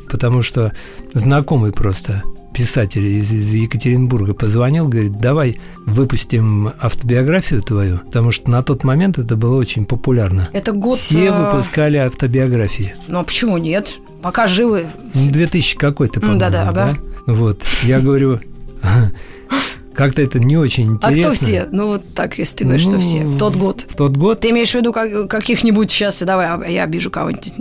потому 0.09 0.43
что 0.43 0.73
знакомый 1.13 1.73
просто 1.73 2.23
писатель 2.57 3.05
из, 3.07 3.31
из 3.31 3.53
Екатеринбурга 3.53 4.33
позвонил, 4.33 4.89
говорит, 4.89 5.19
давай 5.19 5.61
выпустим 5.85 6.73
автобиографию 6.81 7.61
твою, 7.61 7.99
потому 7.99 8.33
что 8.33 8.51
на 8.51 8.63
тот 8.63 8.83
момент 8.83 9.19
это 9.19 9.37
было 9.37 9.59
очень 9.59 9.85
популярно. 9.85 10.49
Это 10.55 10.73
год... 10.73 10.97
Все 10.97 11.27
э, 11.27 11.33
выпускали 11.33 11.99
автобиографии. 11.99 12.97
Ну, 13.09 13.19
а 13.19 13.25
почему 13.25 13.59
нет? 13.59 13.99
Пока 14.23 14.47
живы. 14.47 14.87
2000 15.13 15.75
ну, 15.75 15.81
какой-то, 15.81 16.21
по-моему, 16.21 16.41
да, 16.41 16.49
да, 16.49 16.63
ага. 16.63 16.73
да? 17.27 17.33
Вот, 17.33 17.63
я 17.83 18.01
говорю, 18.01 18.41
как-то 19.95 20.23
это 20.23 20.41
не 20.41 20.57
очень 20.57 20.95
интересно. 20.95 21.29
А 21.29 21.31
кто 21.33 21.37
все? 21.37 21.69
Ну, 21.71 21.89
вот 21.89 22.05
так, 22.15 22.39
если 22.39 22.57
ты 22.57 22.65
говоришь, 22.65 22.87
ну, 22.87 22.93
что 22.93 23.01
все. 23.01 23.23
В 23.23 23.37
тот 23.37 23.57
год. 23.57 23.85
В 23.87 23.97
тот 23.97 24.17
год. 24.17 24.41
Ты 24.41 24.49
имеешь 24.49 24.71
в 24.71 24.75
виду 24.77 24.95
как, 24.95 25.29
каких-нибудь 25.29 25.91
сейчас, 25.91 26.23
давай, 26.23 26.47
а 26.47 26.67
я 26.71 26.85
обижу 26.85 27.11
кого-нибудь. 27.11 27.53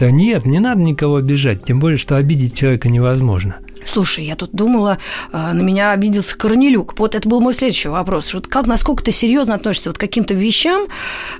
Да 0.00 0.10
нет, 0.10 0.46
не 0.46 0.60
надо 0.60 0.80
никого 0.80 1.16
обижать, 1.16 1.62
тем 1.64 1.78
более, 1.78 1.98
что 1.98 2.16
обидеть 2.16 2.56
человека 2.56 2.88
невозможно. 2.88 3.56
Слушай, 3.84 4.24
я 4.24 4.36
тут 4.36 4.50
думала, 4.52 4.98
а, 5.32 5.52
на 5.52 5.62
меня 5.62 5.92
обиделся 5.92 6.36
Корнелюк. 6.36 6.98
Вот 6.98 7.14
это 7.14 7.28
был 7.28 7.40
мой 7.40 7.52
следующий 7.52 7.88
вопрос. 7.88 8.34
Вот 8.34 8.46
как, 8.46 8.66
насколько 8.66 9.02
ты 9.02 9.12
серьезно 9.12 9.54
относишься 9.54 9.90
вот 9.90 9.98
к 9.98 10.00
каким-то 10.00 10.34
вещам, 10.34 10.88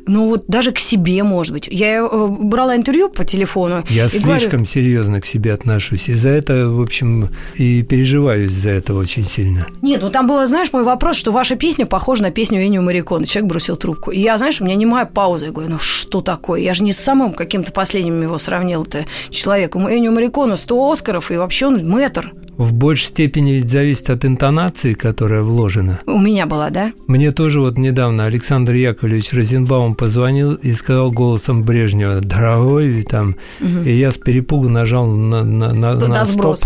ну 0.07 0.29
вот 0.29 0.45
даже 0.49 0.73
к 0.73 0.79
себе, 0.79 1.23
может 1.23 1.53
быть. 1.53 1.69
Я 1.71 1.99
э, 1.99 2.27
брала 2.29 2.77
интервью 2.77 3.09
по 3.09 3.25
телефону. 3.25 3.85
Я 3.89 4.09
слишком 4.09 4.31
говорю... 4.31 4.67
серьезно 4.67 5.21
к 5.21 5.27
себе 5.27 5.53
отношусь. 5.53 6.09
И 6.09 6.15
за 6.15 6.31
это, 6.31 6.69
в 6.69 6.81
общем, 6.81 7.31
и 7.57 7.83
переживаю 7.83 8.49
за 8.51 8.71
это 8.71 8.95
очень 8.95 9.25
сильно. 9.25 9.67
Нет, 9.83 10.03
ну 10.03 10.11
там 10.11 10.27
было, 10.27 10.47
знаешь, 10.47 10.73
мой 10.73 10.85
вопрос, 10.85 11.17
что 11.17 11.33
ваша 11.33 11.57
песня 11.57 11.87
похожа 11.87 12.23
на 12.23 12.31
песню 12.31 12.63
Энио 12.63 12.83
Марикона. 12.83 13.27
Человек 13.27 13.51
бросил 13.51 13.77
трубку. 13.77 14.11
И 14.11 14.21
я, 14.21 14.39
знаешь, 14.39 14.61
у 14.61 14.65
меня 14.65 14.75
немая 14.75 15.07
пауза. 15.07 15.47
Я 15.47 15.53
говорю, 15.53 15.71
ну 15.71 15.79
что 15.79 16.21
такое? 16.21 16.61
Я 16.61 16.75
же 16.75 16.85
не 16.85 16.93
с 16.93 16.99
самым 16.99 17.33
каким-то 17.33 17.73
последним 17.73 18.21
его 18.23 18.39
сравнил-то 18.39 19.07
человеком. 19.31 19.89
Энио 19.89 20.13
Марикона 20.13 20.57
100 20.57 20.93
Оскаров, 20.93 21.31
и 21.31 21.37
вообще 21.37 21.67
он 21.67 21.89
мэтр 21.89 22.34
в 22.57 22.73
большей 22.73 23.07
степени 23.07 23.53
ведь 23.53 23.71
зависит 23.71 24.11
от 24.11 24.25
интонации, 24.25 24.95
которая 24.95 25.43
вложена. 25.43 26.01
У 26.07 26.19
меня 26.19 26.47
была, 26.47 26.71
да? 26.71 26.93
Мне 27.07 27.33
тоже 27.33 27.61
вот 27.61 27.79
недавно 27.79 28.27
Александр 28.27 28.75
Яковлевич 28.75 29.33
Розенбаум 29.33 29.95
позвонил 29.95 30.55
и 30.55 30.73
сказал 30.73 31.11
голосом 31.11 31.65
Брежнева 31.65 32.21
«Дорогой» 32.21 33.03
там, 33.03 33.37
угу. 33.61 33.81
и 33.85 33.93
я 33.93 34.13
с 34.13 34.19
перепугу 34.19 34.69
нажал 34.69 35.07
на, 35.07 35.43
на, 35.43 35.73
на, 35.73 35.95
на 35.95 36.27
стоп. 36.27 36.57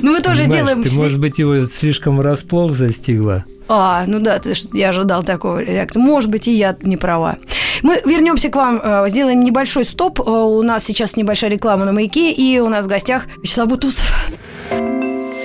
Ну, 0.03 0.11
мы 0.11 0.21
тоже 0.21 0.45
делаем... 0.45 0.83
Ты, 0.83 0.93
может 0.93 1.19
быть, 1.19 1.39
его 1.39 1.63
слишком 1.63 2.17
врасплох 2.17 2.75
застигла? 2.75 3.45
А, 3.67 4.03
ну 4.07 4.19
да, 4.19 4.39
я 4.73 4.89
ожидал 4.89 5.23
такой 5.23 5.65
реакции. 5.65 5.99
Может 5.99 6.29
быть, 6.29 6.47
и 6.47 6.53
я 6.53 6.77
не 6.81 6.95
права. 6.95 7.37
Мы 7.83 8.01
вернемся 8.05 8.49
к 8.49 8.55
вам, 8.55 8.81
э, 8.83 9.09
сделаем 9.09 9.43
небольшой 9.43 9.83
стоп. 9.83 10.19
Э, 10.19 10.23
у 10.23 10.61
нас 10.61 10.83
сейчас 10.83 11.15
небольшая 11.15 11.49
реклама 11.49 11.85
на 11.85 11.91
маяке, 11.91 12.31
и 12.31 12.59
у 12.59 12.69
нас 12.69 12.85
в 12.85 12.87
гостях 12.87 13.25
Вячеслав 13.41 13.67
Бутусов. 13.67 14.13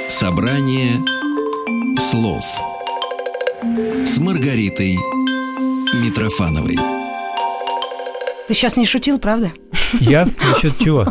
Собрание 0.08 0.92
слов 1.98 2.44
с 4.04 4.18
Маргаритой 4.18 4.96
Митрофановой. 5.94 6.76
Ты 8.48 8.54
сейчас 8.54 8.76
не 8.76 8.84
шутил, 8.84 9.18
правда? 9.18 9.52
Я? 10.00 10.28
Насчет 10.48 10.78
чего? 10.78 11.06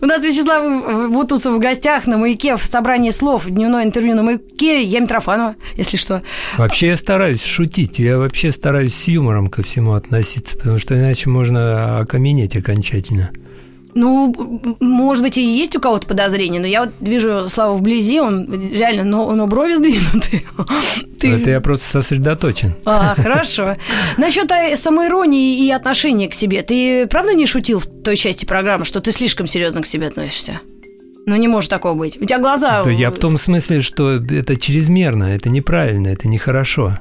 У 0.00 0.06
нас 0.06 0.22
Вячеслав 0.22 1.10
Бутусов 1.10 1.54
в 1.54 1.58
гостях 1.58 2.06
на 2.06 2.16
«Маяке» 2.16 2.56
в 2.56 2.64
собрании 2.64 3.10
слов. 3.10 3.46
Дневное 3.46 3.84
интервью 3.84 4.14
на 4.14 4.22
«Маяке». 4.22 4.82
Я 4.82 5.00
Митрофанова, 5.00 5.56
если 5.76 5.96
что. 5.96 6.22
Вообще 6.58 6.88
я 6.88 6.96
стараюсь 6.96 7.42
шутить. 7.42 7.98
Я 7.98 8.18
вообще 8.18 8.52
стараюсь 8.52 8.94
с 8.94 9.08
юмором 9.08 9.48
ко 9.48 9.62
всему 9.62 9.94
относиться, 9.94 10.56
потому 10.56 10.78
что 10.78 10.94
иначе 10.94 11.28
можно 11.28 11.98
окаменеть 11.98 12.56
окончательно. 12.56 13.30
Ну, 13.94 14.34
может 14.80 15.22
быть, 15.22 15.36
и 15.36 15.42
есть 15.42 15.76
у 15.76 15.80
кого-то 15.80 16.06
подозрение, 16.06 16.60
но 16.60 16.66
я 16.66 16.84
вот 16.84 16.94
вижу 17.00 17.48
Славу 17.48 17.76
вблизи, 17.76 18.20
он 18.20 18.50
реально, 18.72 19.04
но, 19.04 19.30
но 19.32 19.46
брови 19.46 19.74
сдвинуты. 19.74 20.44
Ты... 21.20 21.32
Это 21.32 21.50
я 21.50 21.60
просто 21.60 21.86
сосредоточен. 21.86 22.74
А, 22.84 23.14
хорошо. 23.14 23.76
Насчет 24.16 24.50
самоиронии 24.78 25.66
и 25.66 25.70
отношения 25.70 26.28
к 26.28 26.34
себе. 26.34 26.62
Ты 26.62 27.06
правда 27.06 27.34
не 27.34 27.46
шутил 27.46 27.80
в 27.80 27.86
той 27.86 28.16
части 28.16 28.44
программы, 28.44 28.84
что 28.84 29.00
ты 29.00 29.12
слишком 29.12 29.46
серьезно 29.46 29.82
к 29.82 29.86
себе 29.86 30.08
относишься? 30.08 30.60
Ну, 31.26 31.36
не 31.36 31.46
может 31.46 31.70
такого 31.70 31.94
быть. 31.94 32.20
У 32.20 32.24
тебя 32.24 32.38
глаза... 32.38 32.82
Да 32.82 32.90
я 32.90 33.10
в 33.10 33.18
том 33.18 33.38
смысле, 33.38 33.80
что 33.80 34.14
это 34.14 34.56
чрезмерно, 34.56 35.24
это 35.34 35.48
неправильно, 35.50 36.08
это 36.08 36.26
нехорошо. 36.26 36.98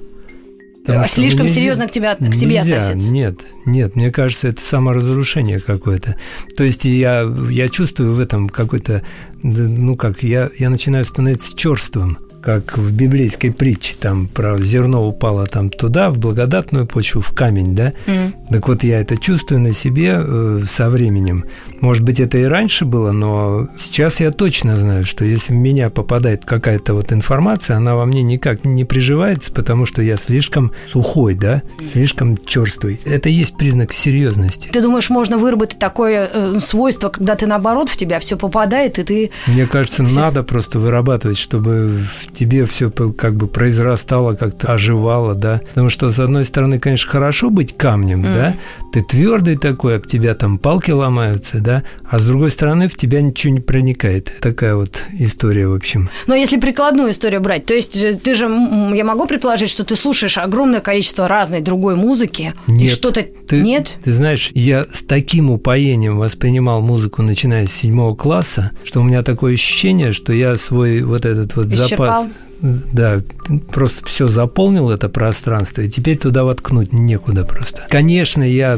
Потому 0.86 1.08
Слишком 1.08 1.44
нельзя, 1.44 1.56
серьезно 1.56 1.88
к, 1.88 1.92
тебя, 1.92 2.16
к 2.16 2.34
себе 2.34 2.58
нельзя, 2.58 2.78
относиться. 2.78 3.14
Нет, 3.14 3.42
нет, 3.66 3.96
мне 3.96 4.12
кажется, 4.12 4.48
это 4.48 4.62
саморазрушение 4.62 5.60
какое-то. 5.60 6.18
То 6.58 6.64
есть 6.64 6.86
я, 6.86 7.22
я 7.50 7.70
чувствую 7.70 8.14
в 8.14 8.20
этом 8.20 8.50
какой-то, 8.50 9.04
ну 9.44 9.96
как, 9.96 10.24
я, 10.24 10.50
я 10.58 10.70
начинаю 10.70 11.06
становиться 11.06 11.56
черствым. 11.56 12.18
Как 12.42 12.78
в 12.78 12.92
библейской 12.92 13.50
притче, 13.50 13.96
там 14.00 14.28
про 14.28 14.60
зерно 14.62 15.08
упало 15.08 15.46
там 15.46 15.70
туда, 15.70 16.10
в 16.10 16.18
благодатную 16.18 16.88
почву, 16.88 17.22
в 17.22 17.32
камень, 17.34 17.76
да? 17.76 17.94
М. 18.08 18.34
Так 18.50 18.68
вот, 18.68 18.84
я 18.84 19.00
это 19.00 19.18
чувствую 19.18 19.62
на 19.62 19.74
себе 19.74 20.16
э, 20.18 20.62
со 20.68 20.90
временем. 20.90 21.46
Может 21.80 22.04
быть, 22.04 22.20
это 22.20 22.38
и 22.38 22.44
раньше 22.44 22.86
было, 22.86 23.12
но 23.12 23.68
сейчас 23.78 24.20
я 24.20 24.32
точно 24.32 24.80
знаю, 24.80 25.06
что 25.06 25.24
если 25.24 25.54
в 25.54 25.56
меня 25.56 25.90
попадает 25.90 26.46
какая-то 26.46 26.94
вот 26.94 27.12
информация, 27.14 27.78
она 27.78 27.96
во 27.96 28.06
мне 28.06 28.24
никак 28.24 28.66
не 28.66 28.86
приживается, 28.86 29.52
потому 29.52 29.86
что 29.86 30.02
я 30.02 30.18
слишком 30.18 30.72
сухой, 30.92 31.36
да, 31.36 31.62
слишком 31.82 32.38
черствый. 32.46 33.00
Это 33.06 33.30
и 33.30 33.34
есть 33.34 33.56
признак 33.58 33.94
серьезности. 33.94 34.70
Ты 34.72 34.82
думаешь, 34.82 35.10
можно 35.10 35.38
выработать 35.38 35.80
такое 35.80 36.30
э, 36.32 36.60
свойство, 36.60 37.10
когда 37.10 37.36
ты 37.36 37.46
наоборот 37.46 37.90
в 37.90 37.98
тебя 37.98 38.20
все 38.20 38.36
попадает, 38.36 39.00
и 39.00 39.04
ты 39.04 39.32
Мне 39.48 39.68
кажется, 39.68 40.04
надо 40.04 40.44
просто 40.44 40.80
вырабатывать, 40.80 41.38
чтобы 41.38 42.00
в 42.26 42.31
тебе 42.34 42.66
все 42.66 42.90
как 42.92 43.36
бы 43.36 43.48
произрастало, 43.48 44.36
как-то 44.36 44.74
оживало, 44.74 45.36
да. 45.36 45.62
Потому 45.70 45.90
что, 45.90 46.12
с 46.12 46.20
одной 46.20 46.46
стороны, 46.46 46.80
конечно, 46.80 47.10
хорошо 47.10 47.50
быть 47.50 47.76
камнем, 47.76 48.24
да, 48.24 48.56
ты 48.94 49.02
твердый 49.02 49.58
такой, 49.58 49.98
об 49.98 50.06
тебя 50.06 50.36
там 50.36 50.58
палки 50.58 50.92
ломаются, 50.92 51.60
да, 51.60 51.84
а 52.10 52.20
с 52.20 52.26
другой 52.26 52.52
стороны, 52.52 52.88
в 52.88 52.96
тебя 52.96 53.22
ничего 53.22 53.54
не 53.54 53.60
проникает. 53.60 54.32
Такая 54.42 54.76
вот 54.76 55.00
история, 55.18 55.68
в 55.68 55.74
общем. 55.74 56.10
Но 56.28 56.36
если 56.36 56.58
прикладную 56.58 57.12
историю 57.12 57.42
брать, 57.42 57.66
то 57.66 57.74
есть 57.74 57.96
э, 57.96 58.16
ты 58.16 58.36
же, 58.36 58.46
я 58.46 59.04
могу 59.04 59.28
предположить, 59.28 59.70
что 59.70 59.84
ты 59.84 59.96
слушаешь 59.96 60.38
огромное 60.38 60.82
количество 60.82 61.28
разной 61.28 61.62
другой 61.62 61.96
музыки, 61.96 62.54
и 62.68 62.72
Нет. 62.72 62.92
что-то 62.92 63.26
Ты, 63.48 63.62
нет? 63.62 63.98
Ты 64.04 64.14
знаешь, 64.14 64.52
я 64.54 64.86
с 64.92 65.04
таким 65.04 65.50
упоением 65.52 66.18
воспринимал 66.18 66.82
музыку, 66.82 67.22
начиная 67.22 67.68
с 67.68 67.74
седьмого 67.74 68.16
класса, 68.16 68.72
что 68.84 69.02
у 69.02 69.04
меня 69.04 69.24
такое 69.24 69.54
ощущение, 69.54 70.12
что 70.12 70.34
я 70.34 70.58
свой 70.58 71.02
вот 71.02 71.26
этот 71.26 71.56
вот 71.56 71.68
Исчерпал? 71.68 72.21
запас... 72.21 72.21
Да, 72.62 73.24
просто 73.72 74.06
все 74.06 74.28
заполнил 74.28 74.92
это 74.92 75.10
пространство, 75.10 75.82
и 75.82 75.90
теперь 75.90 76.16
туда 76.16 76.44
воткнуть 76.44 76.94
некуда 76.94 77.44
просто. 77.44 77.88
Конечно, 77.90 78.44
я, 78.44 78.78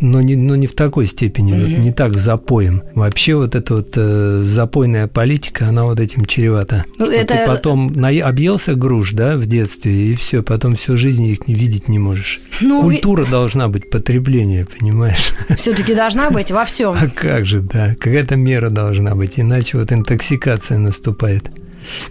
но 0.00 0.20
не, 0.20 0.36
но 0.36 0.54
не 0.54 0.68
в 0.68 0.74
такой 0.74 1.08
степени, 1.08 1.50
вот 1.52 1.68
не 1.84 1.90
так 1.92 2.16
запоем. 2.16 2.84
Вообще 2.94 3.34
вот 3.34 3.56
эта 3.56 3.74
вот 3.74 3.88
э, 3.96 4.42
запойная 4.46 5.08
политика, 5.08 5.66
она 5.68 5.82
вот 5.82 5.98
этим 5.98 6.26
чревата. 6.26 6.84
Ну, 6.96 7.06
это- 7.10 7.34
Ты 7.34 7.40
потом 7.44 7.92
на- 7.92 8.10
объелся 8.24 8.76
груш, 8.76 9.10
да, 9.14 9.36
в 9.36 9.46
детстве, 9.46 10.12
и 10.12 10.14
все, 10.14 10.44
потом 10.44 10.76
всю 10.76 10.96
жизнь 10.96 11.24
их 11.24 11.48
не 11.48 11.54
видеть 11.54 11.88
не 11.88 11.98
можешь. 11.98 12.40
Ну, 12.60 12.82
Культура 12.82 13.24
должна 13.24 13.66
быть 13.66 13.90
потребление, 13.90 14.64
понимаешь? 14.78 15.32
все-таки 15.56 15.96
должна 15.96 16.30
быть 16.30 16.52
во 16.52 16.64
всем. 16.64 16.92
А 16.96 17.08
как 17.08 17.46
же, 17.46 17.62
да. 17.62 17.96
Какая-то 17.96 18.36
мера 18.36 18.70
должна 18.70 19.16
быть, 19.16 19.40
иначе 19.40 19.76
вот 19.78 19.90
интоксикация 19.92 20.78
наступает. 20.78 21.50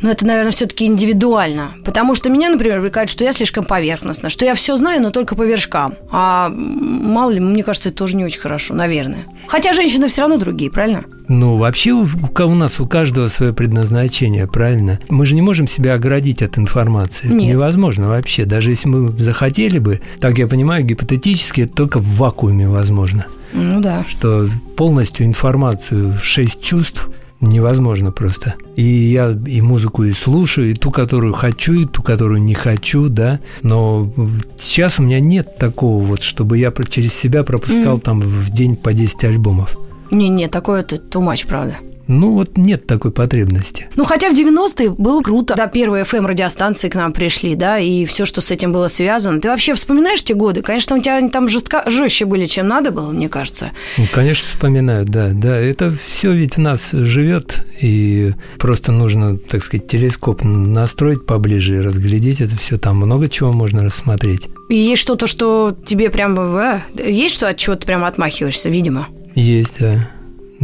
Но 0.01 0.10
это, 0.12 0.25
наверное, 0.25 0.51
все-таки 0.51 0.86
индивидуально. 0.86 1.72
Потому 1.86 2.15
что 2.15 2.30
меня, 2.30 2.50
например, 2.50 2.80
увлекает, 2.80 3.10
что 3.10 3.24
я 3.24 3.34
слишком 3.34 3.65
поверхностна, 3.65 4.30
что 4.30 4.46
я 4.46 4.56
все 4.56 4.77
знаю, 4.77 5.01
но 5.01 5.12
только 5.12 5.36
по 5.36 5.44
вершкам. 5.44 5.96
А 6.10 6.50
мало 6.50 7.32
ли, 7.32 7.39
мне 7.39 7.63
кажется, 7.63 7.89
это 7.89 7.98
тоже 7.98 8.15
не 8.15 8.25
очень 8.25 8.39
хорошо, 8.39 8.74
наверное. 8.74 9.25
Хотя 9.48 9.74
женщины 9.74 10.08
все 10.08 10.22
равно 10.22 10.38
другие, 10.38 10.72
правильно? 10.72 11.03
Ну, 11.27 11.58
вообще 11.58 11.92
у, 11.92 12.06
у 12.06 12.56
нас 12.56 12.80
у 12.80 12.88
каждого 12.88 13.27
свое 13.27 13.53
предназначение, 13.53 14.48
правильно? 14.48 15.00
Мы 15.10 15.25
же 15.25 15.36
не 15.36 15.42
можем 15.42 15.68
себя 15.68 15.94
оградить 15.94 16.42
от 16.42 16.58
информации. 16.58 17.27
Это 17.27 17.36
Нет. 17.36 17.53
невозможно 17.53 18.10
вообще. 18.10 18.46
Даже 18.46 18.72
если 18.72 18.89
мы 18.89 19.20
захотели 19.20 19.80
бы, 19.80 20.01
так 20.20 20.38
я 20.38 20.48
понимаю, 20.48 20.84
гипотетически 20.84 21.62
это 21.62 21.74
только 21.74 22.00
в 22.00 22.18
вакууме 22.18 22.68
возможно. 22.68 23.25
Ну 23.53 23.82
да. 23.82 24.03
Что 24.08 24.50
полностью 24.75 25.25
информацию 25.25 26.13
в 26.13 26.24
шесть 26.24 26.62
чувств 26.62 27.08
невозможно 27.43 28.12
просто. 28.12 28.55
И 28.75 28.83
я 28.83 29.31
и 29.31 29.62
музыку 29.62 30.03
и 30.03 30.12
слушаю, 30.13 30.71
и 30.71 30.73
ту, 30.73 30.91
которую 30.91 31.33
хочу, 31.33 31.73
и 31.73 31.85
ту, 31.85 32.01
которую 32.01 32.41
не 32.41 32.53
хочу, 32.53 33.09
да. 33.09 33.39
Но 33.62 34.12
сейчас 34.57 35.00
у 35.00 35.03
меня 35.03 35.19
нет 35.19 35.57
такого 35.57 36.03
вот, 36.03 36.21
чтобы 36.21 36.57
я 36.57 36.73
через 36.89 37.13
себя 37.13 37.43
пропускал 37.43 38.00
там 38.00 38.21
в 38.21 38.50
день 38.50 38.75
по 38.75 38.93
10 38.93 39.23
альбомов. 39.25 39.77
Не-не, 40.12 40.47
такое 40.47 40.81
это 40.81 40.95
too 40.95 41.21
much, 41.21 41.47
правда. 41.47 41.77
Ну 42.07 42.33
вот 42.33 42.57
нет 42.57 42.86
такой 42.86 43.12
потребности. 43.12 43.88
Ну, 43.95 44.03
хотя 44.03 44.29
в 44.29 44.33
90-е 44.33 44.89
было 44.89 45.22
круто. 45.22 45.55
Да, 45.55 45.67
первые 45.67 46.03
FM-радиостанции 46.03 46.89
к 46.89 46.95
нам 46.95 47.13
пришли, 47.13 47.55
да, 47.55 47.79
и 47.79 48.05
все, 48.05 48.25
что 48.25 48.41
с 48.41 48.51
этим 48.51 48.74
было 48.74 48.88
связано. 48.88 49.39
Ты 49.39 49.50
вообще 49.50 49.74
вспоминаешь 49.74 50.24
те 50.24 50.33
годы? 50.33 50.61
Конечно, 50.61 50.96
у 50.96 51.00
тебя 51.00 51.18
они 51.18 51.29
там 51.29 51.48
жестко, 51.48 51.83
жестче 51.85 52.25
были, 52.25 52.46
чем 52.46 52.68
надо 52.68 52.92
было, 52.92 53.11
мне 53.11 53.29
кажется. 53.29 53.72
Ну, 53.98 54.05
конечно, 54.11 54.48
вспоминаю, 54.48 55.05
да, 55.05 55.29
да. 55.33 55.57
Это 55.57 55.96
все 56.07 56.33
ведь 56.33 56.55
в 56.55 56.59
нас 56.59 56.92
живет, 56.92 57.63
и 57.81 58.33
просто 58.57 58.92
нужно, 58.92 59.37
так 59.37 59.63
сказать, 59.63 59.87
телескоп 59.87 60.44
настроить 60.44 61.25
поближе 61.25 61.77
и 61.77 61.81
разглядеть 61.81 62.42
это 62.42 62.57
все. 62.57 62.77
Там 62.77 62.98
много 62.98 63.29
чего 63.29 63.53
можно 63.53 63.83
рассмотреть. 63.83 64.50
И 64.70 64.75
есть 64.75 65.01
что-то, 65.01 65.27
что 65.27 65.75
тебе 65.85 66.09
прям... 66.09 66.37
э, 66.57 66.81
есть 67.05 67.35
что, 67.35 67.48
от 67.48 67.57
чего 67.57 67.75
ты 67.75 67.85
прям 67.85 68.03
отмахиваешься, 68.03 68.70
видимо? 68.70 69.07
Есть, 69.35 69.79
да. 69.79 70.09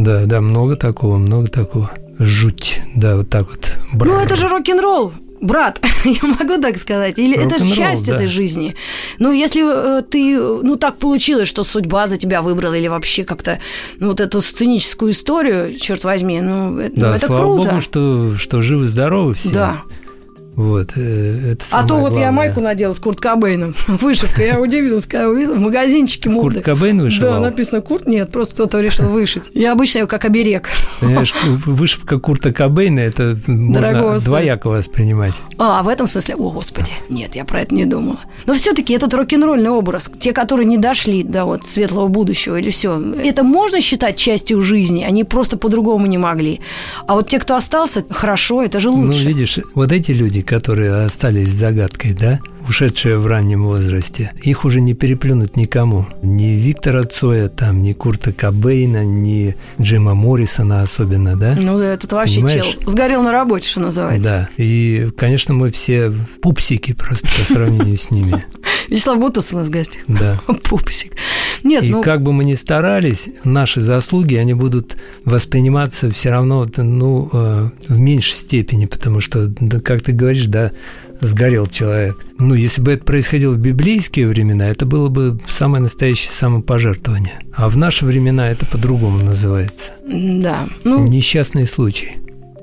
Да, 0.00 0.24
да, 0.24 0.40
много 0.40 0.76
такого, 0.76 1.18
много 1.18 1.48
такого. 1.48 1.90
Жуть, 2.18 2.80
да, 2.94 3.16
вот 3.16 3.28
так 3.28 3.48
вот. 3.50 3.72
Ну, 3.92 4.18
это 4.18 4.34
же 4.34 4.48
рок-н-ролл. 4.48 5.12
Брат, 5.42 5.78
я 6.04 6.26
могу 6.26 6.56
так 6.58 6.78
сказать. 6.78 7.18
Или 7.18 7.36
это 7.36 7.62
счастье 7.62 8.12
да. 8.12 8.16
этой 8.16 8.26
жизни. 8.26 8.74
Ну, 9.18 9.30
если 9.30 9.98
э, 9.98 10.02
ты, 10.02 10.38
ну, 10.38 10.76
так 10.76 10.96
получилось, 10.96 11.48
что 11.48 11.64
судьба 11.64 12.06
за 12.06 12.16
тебя 12.16 12.40
выбрала, 12.40 12.74
или 12.74 12.88
вообще 12.88 13.24
как-то, 13.24 13.58
ну, 13.98 14.08
вот 14.08 14.20
эту 14.20 14.40
сценическую 14.40 15.12
историю, 15.12 15.78
черт 15.78 16.04
возьми, 16.04 16.40
ну, 16.40 16.78
это, 16.78 16.92
ну, 16.94 17.00
Да, 17.00 17.16
это 17.16 17.26
слава 17.26 17.40
круто. 17.42 17.68
богу, 17.70 17.80
что, 17.82 18.34
что 18.36 18.62
живы-здоровы 18.62 19.34
все. 19.34 19.52
Да. 19.52 19.82
Вот, 20.56 20.92
э, 20.96 21.52
это 21.52 21.64
А 21.70 21.86
то 21.86 21.94
вот 21.96 22.10
я 22.10 22.24
главное. 22.24 22.32
майку 22.32 22.60
надела 22.60 22.92
с 22.92 22.98
Курт 22.98 23.20
Кобейном. 23.20 23.74
Вышивка. 23.86 24.42
Я 24.42 24.60
удивилась, 24.60 25.06
когда 25.06 25.28
увидела 25.28 25.54
в 25.54 25.60
магазинчике 25.60 26.28
модной. 26.28 26.54
Курт 26.54 26.64
Кобейн 26.64 27.00
вышивал? 27.00 27.30
Да, 27.34 27.40
написано 27.40 27.80
Курт. 27.80 28.06
Нет, 28.06 28.30
просто 28.30 28.54
кто-то 28.54 28.80
решил 28.80 29.06
вышить. 29.06 29.44
Я 29.54 29.72
обычно 29.72 30.00
ее 30.00 30.06
как 30.06 30.24
оберег. 30.24 30.68
Понимаешь, 31.00 31.32
вышивка 31.66 32.18
Курта 32.18 32.52
Кобейна 32.52 33.00
это 33.00 33.38
Дорогого 33.46 34.12
можно 34.12 34.20
двояко 34.20 34.68
воспринимать. 34.68 35.34
А, 35.56 35.82
в 35.82 35.88
этом 35.88 36.06
смысле, 36.06 36.34
о, 36.36 36.50
господи, 36.50 36.90
нет, 37.08 37.36
я 37.36 37.44
про 37.44 37.62
это 37.62 37.74
не 37.74 37.84
думала. 37.86 38.20
Но 38.46 38.54
все-таки 38.54 38.92
этот 38.92 39.14
рок-н-ролльный 39.14 39.70
образ, 39.70 40.10
те, 40.18 40.32
которые 40.32 40.66
не 40.66 40.78
дошли 40.78 41.22
до 41.22 41.44
вот 41.44 41.66
светлого 41.66 42.08
будущего 42.08 42.56
или 42.56 42.70
все, 42.70 43.00
это 43.22 43.44
можно 43.44 43.80
считать 43.80 44.16
частью 44.16 44.60
жизни, 44.62 45.04
они 45.04 45.24
просто 45.24 45.56
по-другому 45.56 46.06
не 46.06 46.18
могли. 46.18 46.60
А 47.06 47.14
вот 47.14 47.28
те, 47.28 47.38
кто 47.38 47.56
остался, 47.56 48.04
хорошо, 48.10 48.62
это 48.62 48.80
же 48.80 48.90
лучше. 48.90 49.22
Ну, 49.22 49.28
видишь, 49.28 49.58
вот 49.74 49.92
эти 49.92 50.10
люди, 50.12 50.39
которые 50.42 51.04
остались 51.04 51.52
загадкой, 51.52 52.14
да, 52.14 52.40
ушедшие 52.68 53.18
в 53.18 53.26
раннем 53.26 53.64
возрасте, 53.64 54.32
их 54.42 54.64
уже 54.64 54.80
не 54.80 54.94
переплюнуть 54.94 55.56
никому. 55.56 56.06
Ни 56.22 56.54
Виктора 56.54 57.04
Цоя, 57.04 57.48
там, 57.48 57.82
ни 57.82 57.92
Курта 57.92 58.32
Кобейна, 58.32 59.04
ни 59.04 59.56
Джима 59.80 60.14
Моррисона 60.14 60.82
особенно, 60.82 61.36
да? 61.36 61.56
Ну, 61.60 61.78
да, 61.78 61.94
этот 61.94 62.12
вообще 62.12 62.36
Понимаешь? 62.36 62.66
чел. 62.66 62.90
Сгорел 62.90 63.22
на 63.22 63.32
работе, 63.32 63.68
что 63.68 63.80
называется. 63.80 64.28
Да, 64.28 64.48
и, 64.56 65.10
конечно, 65.16 65.54
мы 65.54 65.70
все 65.70 66.12
пупсики 66.42 66.92
просто 66.92 67.26
по 67.38 67.44
сравнению 67.44 67.96
с 67.96 68.10
ними, 68.10 68.44
Вячеслав 68.88 69.18
Бутус 69.18 69.52
у 69.52 69.56
нас 69.56 69.68
в 69.68 69.70
гостях. 69.70 70.02
да. 70.08 70.38
Пупсик. 70.64 71.12
Нет, 71.62 71.82
И 71.82 71.90
ну, 71.90 72.02
как 72.02 72.22
бы 72.22 72.32
мы 72.32 72.44
ни 72.44 72.54
старались, 72.54 73.28
наши 73.44 73.80
заслуги, 73.82 74.34
они 74.36 74.54
будут 74.54 74.96
восприниматься 75.24 76.10
все 76.10 76.30
равно, 76.30 76.66
ну, 76.76 77.28
э, 77.32 77.70
в 77.88 77.98
меньшей 77.98 78.32
степени, 78.34 78.86
потому 78.86 79.20
что, 79.20 79.52
как 79.84 80.02
ты 80.02 80.12
говоришь, 80.12 80.46
да, 80.46 80.72
сгорел 81.20 81.66
человек. 81.66 82.24
Ну, 82.50 82.56
если 82.56 82.82
бы 82.82 82.90
это 82.90 83.04
происходило 83.04 83.52
в 83.52 83.58
библейские 83.58 84.26
времена, 84.26 84.66
это 84.66 84.84
было 84.84 85.08
бы 85.08 85.38
самое 85.46 85.80
настоящее 85.84 86.32
самопожертвование. 86.32 87.34
А 87.54 87.68
в 87.68 87.76
наши 87.76 88.04
времена 88.04 88.50
это 88.50 88.66
по-другому 88.66 89.22
называется. 89.22 89.92
да. 90.04 90.66
Ну, 90.82 91.06
Несчастный 91.06 91.68
случай. 91.68 92.16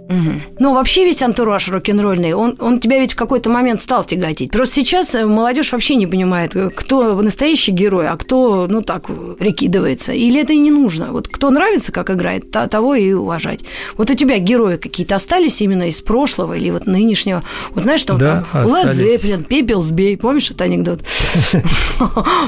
Мгм. 0.10 0.42
Ну, 0.60 0.74
вообще 0.74 1.06
весь 1.06 1.22
антураж 1.22 1.68
рок-н-ролльный, 1.70 2.34
он, 2.34 2.56
он 2.60 2.80
тебя 2.80 3.00
ведь 3.00 3.14
в 3.14 3.16
какой-то 3.16 3.50
момент 3.50 3.82
стал 3.82 4.04
тяготить. 4.06 4.52
Просто 4.52 4.76
сейчас 4.76 5.14
э, 5.16 5.26
молодежь 5.26 5.74
вообще 5.74 5.96
не 5.96 6.08
понимает, 6.08 6.56
э, 6.56 6.70
кто 6.70 7.22
настоящий 7.22 7.72
герой, 7.72 8.08
а 8.08 8.16
кто, 8.16 8.68
ну, 8.70 8.82
так, 8.82 9.10
э, 9.10 9.36
прикидывается. 9.38 10.14
Или 10.14 10.42
это 10.42 10.54
и 10.54 10.58
не 10.58 10.72
нужно. 10.72 11.12
Вот 11.12 11.28
кто 11.28 11.50
нравится, 11.50 11.92
как 11.92 12.10
играет, 12.10 12.50
того 12.52 12.96
и 12.96 13.12
уважать. 13.14 13.66
Вот 13.98 14.10
у 14.10 14.14
тебя 14.14 14.40
герои 14.40 14.78
какие-то 14.78 15.16
остались 15.16 15.62
именно 15.62 15.88
из 15.88 16.02
прошлого 16.02 16.54
или 16.54 16.70
вот 16.70 16.88
нынешнего? 16.88 17.44
Вот 17.72 17.84
знаешь, 17.84 18.04
там, 18.06 18.18
Да, 18.18 18.46
там 18.52 18.66
остались. 18.66 19.24
Zeppelin, 19.24 19.44
Пепел 19.44 19.84
сбей. 19.84 20.18
Помнишь 20.18 20.46
этот 20.48 20.62
анекдот? 20.62 21.04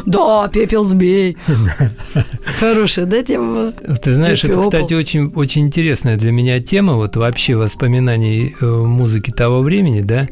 Да, 0.05 0.47
Пепел 0.47 0.83
сбей. 0.83 1.37
Хорошая, 2.59 3.05
да, 3.05 3.21
тема 3.21 3.53
была? 3.53 3.95
Ты 3.97 4.15
знаешь, 4.15 4.43
это, 4.43 4.59
кстати, 4.61 4.93
очень 4.93 5.65
интересная 5.65 6.17
для 6.17 6.31
меня 6.31 6.59
тема, 6.59 6.95
вот 6.95 7.15
вообще 7.15 7.48
воспоминаний 7.55 8.55
э, 8.59 8.65
музыки 8.65 9.31
того 9.31 9.61
времени, 9.61 10.01
да. 10.01 10.27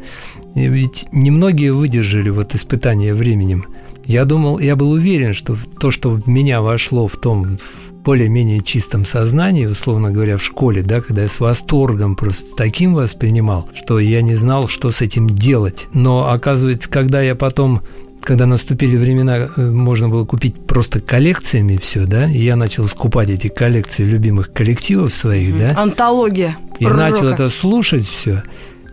Ведь 0.56 1.08
немногие 1.12 1.74
выдержали 1.74 2.30
вот 2.30 2.56
испытания 2.56 3.14
временем. 3.14 3.66
Я 4.06 4.26
думал, 4.26 4.60
я 4.60 4.76
был 4.76 4.92
уверен, 4.92 5.34
что 5.34 5.58
то, 5.80 5.92
что 5.92 6.12
в 6.12 6.28
меня 6.28 6.62
вошло 6.62 7.08
в 7.08 7.18
том 7.18 7.58
более-менее 8.06 8.62
чистом 8.62 9.04
сознании, 9.04 9.66
условно 9.66 10.12
говоря, 10.12 10.38
в 10.38 10.42
школе, 10.44 10.82
да, 10.82 11.02
когда 11.02 11.24
я 11.24 11.28
с 11.28 11.42
восторгом 11.42 12.16
просто 12.16 12.56
таким 12.56 12.94
воспринимал, 12.94 13.68
что 13.74 14.00
я 14.00 14.22
не 14.22 14.36
знал, 14.36 14.70
что 14.70 14.92
с 14.92 15.02
этим 15.02 15.28
делать. 15.28 15.88
Но 15.92 16.32
оказывается, 16.32 16.90
когда 16.90 17.22
я 17.22 17.36
потом 17.36 17.82
когда 18.28 18.46
наступили 18.46 18.98
времена, 18.98 19.38
э, 19.38 19.72
можно 19.72 20.10
было 20.10 20.26
купить 20.26 20.56
просто 20.68 21.00
коллекциями 21.00 21.78
все, 21.78 22.06
да, 22.06 22.30
и 22.30 22.40
я 22.40 22.58
начал 22.58 22.86
скупать 22.88 23.30
эти 23.30 23.48
коллекции 23.48 24.04
любимых 24.04 24.52
коллективов 24.52 25.14
своих, 25.14 25.56
mm-hmm. 25.56 25.74
да. 25.74 25.82
Антология. 25.82 26.58
И 26.80 26.86
начал 26.86 27.28
это 27.30 27.50
слушать 27.50 28.06
все. 28.06 28.44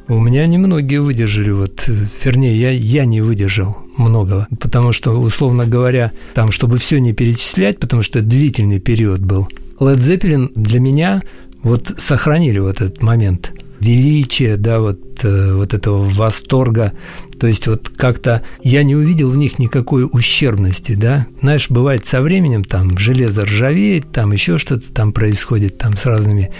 У 0.06 0.20
меня 0.20 0.46
немногие 0.46 1.00
выдержали, 1.00 1.50
вот, 1.50 1.88
э, 1.88 1.94
вернее, 2.22 2.56
я, 2.56 2.70
я 2.70 3.04
не 3.06 3.22
выдержал 3.22 3.76
многого, 3.96 4.46
потому 4.60 4.92
что, 4.92 5.10
условно 5.10 5.66
говоря, 5.66 6.12
там, 6.34 6.52
чтобы 6.52 6.78
все 6.78 7.00
не 7.00 7.12
перечислять, 7.12 7.80
потому 7.80 8.02
что 8.02 8.22
длительный 8.22 8.78
период 8.78 9.18
был. 9.18 9.48
Led 9.80 9.96
Zeppelin 9.96 10.52
для 10.54 10.78
меня 10.78 11.22
вот 11.64 11.92
сохранили 11.96 12.60
вот 12.60 12.80
этот 12.80 13.02
момент 13.02 13.52
величия, 13.84 14.56
да, 14.56 14.80
вот, 14.80 15.24
э, 15.24 15.54
вот 15.54 15.74
этого 15.74 16.04
восторга. 16.04 16.92
То 17.38 17.46
есть 17.46 17.66
вот 17.66 17.88
как-то 17.88 18.42
я 18.62 18.82
не 18.82 18.96
увидел 18.96 19.30
в 19.30 19.36
них 19.36 19.58
никакой 19.58 20.08
ущербности, 20.10 20.94
да. 20.94 21.26
Знаешь, 21.40 21.68
бывает 21.68 22.06
со 22.06 22.22
временем 22.22 22.64
там 22.64 22.96
железо 22.98 23.44
ржавеет, 23.44 24.12
там 24.12 24.32
еще 24.32 24.58
что-то 24.58 24.92
там 24.92 25.12
происходит 25.12 25.78
там 25.78 25.96
с 25.96 26.06
разными 26.06 26.50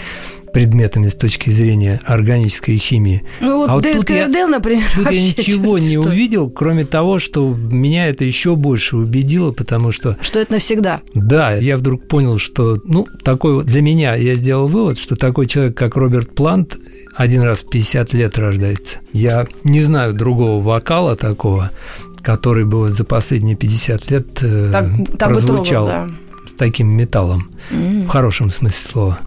предметами 0.55 1.09
с 1.09 1.15
точки 1.15 1.49
зрения 1.49 1.99
органической 2.05 2.77
химии. 2.77 3.23
Ну 3.41 3.57
вот, 3.57 3.69
а 3.69 3.73
вот 3.73 3.83
Дэвид 3.83 4.05
Ковердейл, 4.05 4.47
например, 4.47 4.85
Тут 4.95 5.11
я 5.11 5.21
ничего 5.21 5.77
не 5.79 5.91
что? 5.91 6.03
увидел, 6.03 6.49
кроме 6.49 6.85
того, 6.85 7.19
что 7.19 7.53
меня 7.53 8.07
это 8.07 8.23
еще 8.23 8.55
больше 8.55 8.95
убедило, 8.95 9.51
потому 9.51 9.91
что... 9.91 10.17
Что 10.21 10.39
это 10.39 10.53
навсегда. 10.53 11.01
Да, 11.13 11.51
я 11.51 11.75
вдруг 11.75 12.07
понял, 12.07 12.37
что, 12.37 12.81
ну, 12.85 13.05
такой 13.21 13.55
вот 13.55 13.65
для 13.65 13.81
меня, 13.81 14.15
я 14.15 14.35
сделал 14.35 14.69
вывод, 14.69 14.97
что 14.97 15.17
такой 15.17 15.47
человек, 15.47 15.75
как 15.75 15.97
Роберт 15.97 16.33
Плант, 16.33 16.77
один 17.15 17.43
раз 17.43 17.61
в 17.61 17.69
50 17.69 18.13
лет 18.13 18.37
рождается. 18.37 18.99
Я 19.13 19.47
не 19.63 19.81
знаю 19.81 20.13
другого 20.13 20.61
вокала 20.61 21.15
такого, 21.15 21.71
который 22.21 22.65
бы 22.65 22.79
вот 22.79 22.91
за 22.91 23.03
последние 23.05 23.55
50 23.55 24.11
лет 24.11 24.27
э, 24.41 24.69
так, 24.71 24.85
так 25.17 25.29
прозвучал. 25.29 25.87
Трогал, 25.87 26.07
да 26.07 26.15
таким 26.57 26.87
металлом, 26.87 27.49
mm. 27.71 28.05
в 28.05 28.07
хорошем 28.07 28.51
смысле 28.51 28.91
слова. 28.91 29.19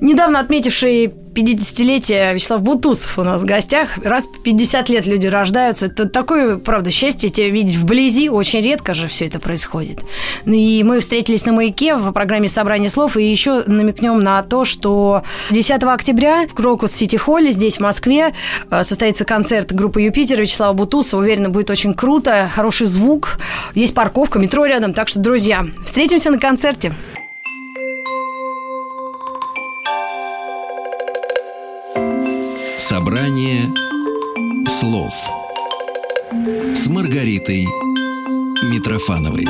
Недавно 0.00 0.40
отметивший 0.40 1.12
50-летие 1.34 2.32
Вячеслав 2.32 2.62
Бутусов 2.62 3.18
у 3.18 3.24
нас 3.24 3.42
в 3.42 3.44
гостях. 3.44 3.98
Раз 4.02 4.26
в 4.26 4.42
50 4.42 4.88
лет 4.88 5.06
люди 5.06 5.26
рождаются. 5.26 5.86
Это 5.86 6.08
такое, 6.08 6.56
правда, 6.56 6.90
счастье 6.90 7.28
тебя 7.28 7.48
видеть 7.50 7.76
вблизи. 7.76 8.28
Очень 8.28 8.62
редко 8.62 8.94
же 8.94 9.08
все 9.08 9.26
это 9.26 9.40
происходит. 9.40 10.04
И 10.46 10.82
мы 10.84 11.00
встретились 11.00 11.44
на 11.44 11.52
«Маяке» 11.52 11.96
в 11.96 12.12
программе 12.12 12.48
«Собрание 12.48 12.88
слов». 12.88 13.16
И 13.16 13.28
еще 13.28 13.64
намекнем 13.66 14.20
на 14.20 14.42
то, 14.42 14.64
что 14.64 15.22
10 15.50 15.82
октября 15.82 16.46
в 16.46 16.54
Крокус 16.54 16.92
Сити 16.92 17.16
Холле, 17.16 17.50
здесь, 17.50 17.76
в 17.76 17.80
Москве, 17.80 18.32
э, 18.70 18.84
состоится 18.84 19.24
концерт 19.24 19.72
группы 19.72 20.02
«Юпитер» 20.02 20.40
Вячеслава 20.40 20.72
Бутусова. 20.72 21.20
Уверена, 21.20 21.50
будет 21.50 21.70
очень 21.70 21.94
круто. 21.94 22.48
Хороший 22.52 22.86
звук. 22.86 23.38
Есть 23.74 23.94
парковка, 23.94 24.38
метро 24.38 24.64
рядом. 24.64 24.94
Так 24.94 25.08
что, 25.08 25.18
друзья, 25.18 25.66
встретимся 25.84 26.30
на 26.30 26.38
концерте. 26.38 26.94
Собрание 32.86 33.72
слов 34.66 35.14
с 36.74 36.86
Маргаритой 36.86 37.64
Митрофановой. 38.62 39.46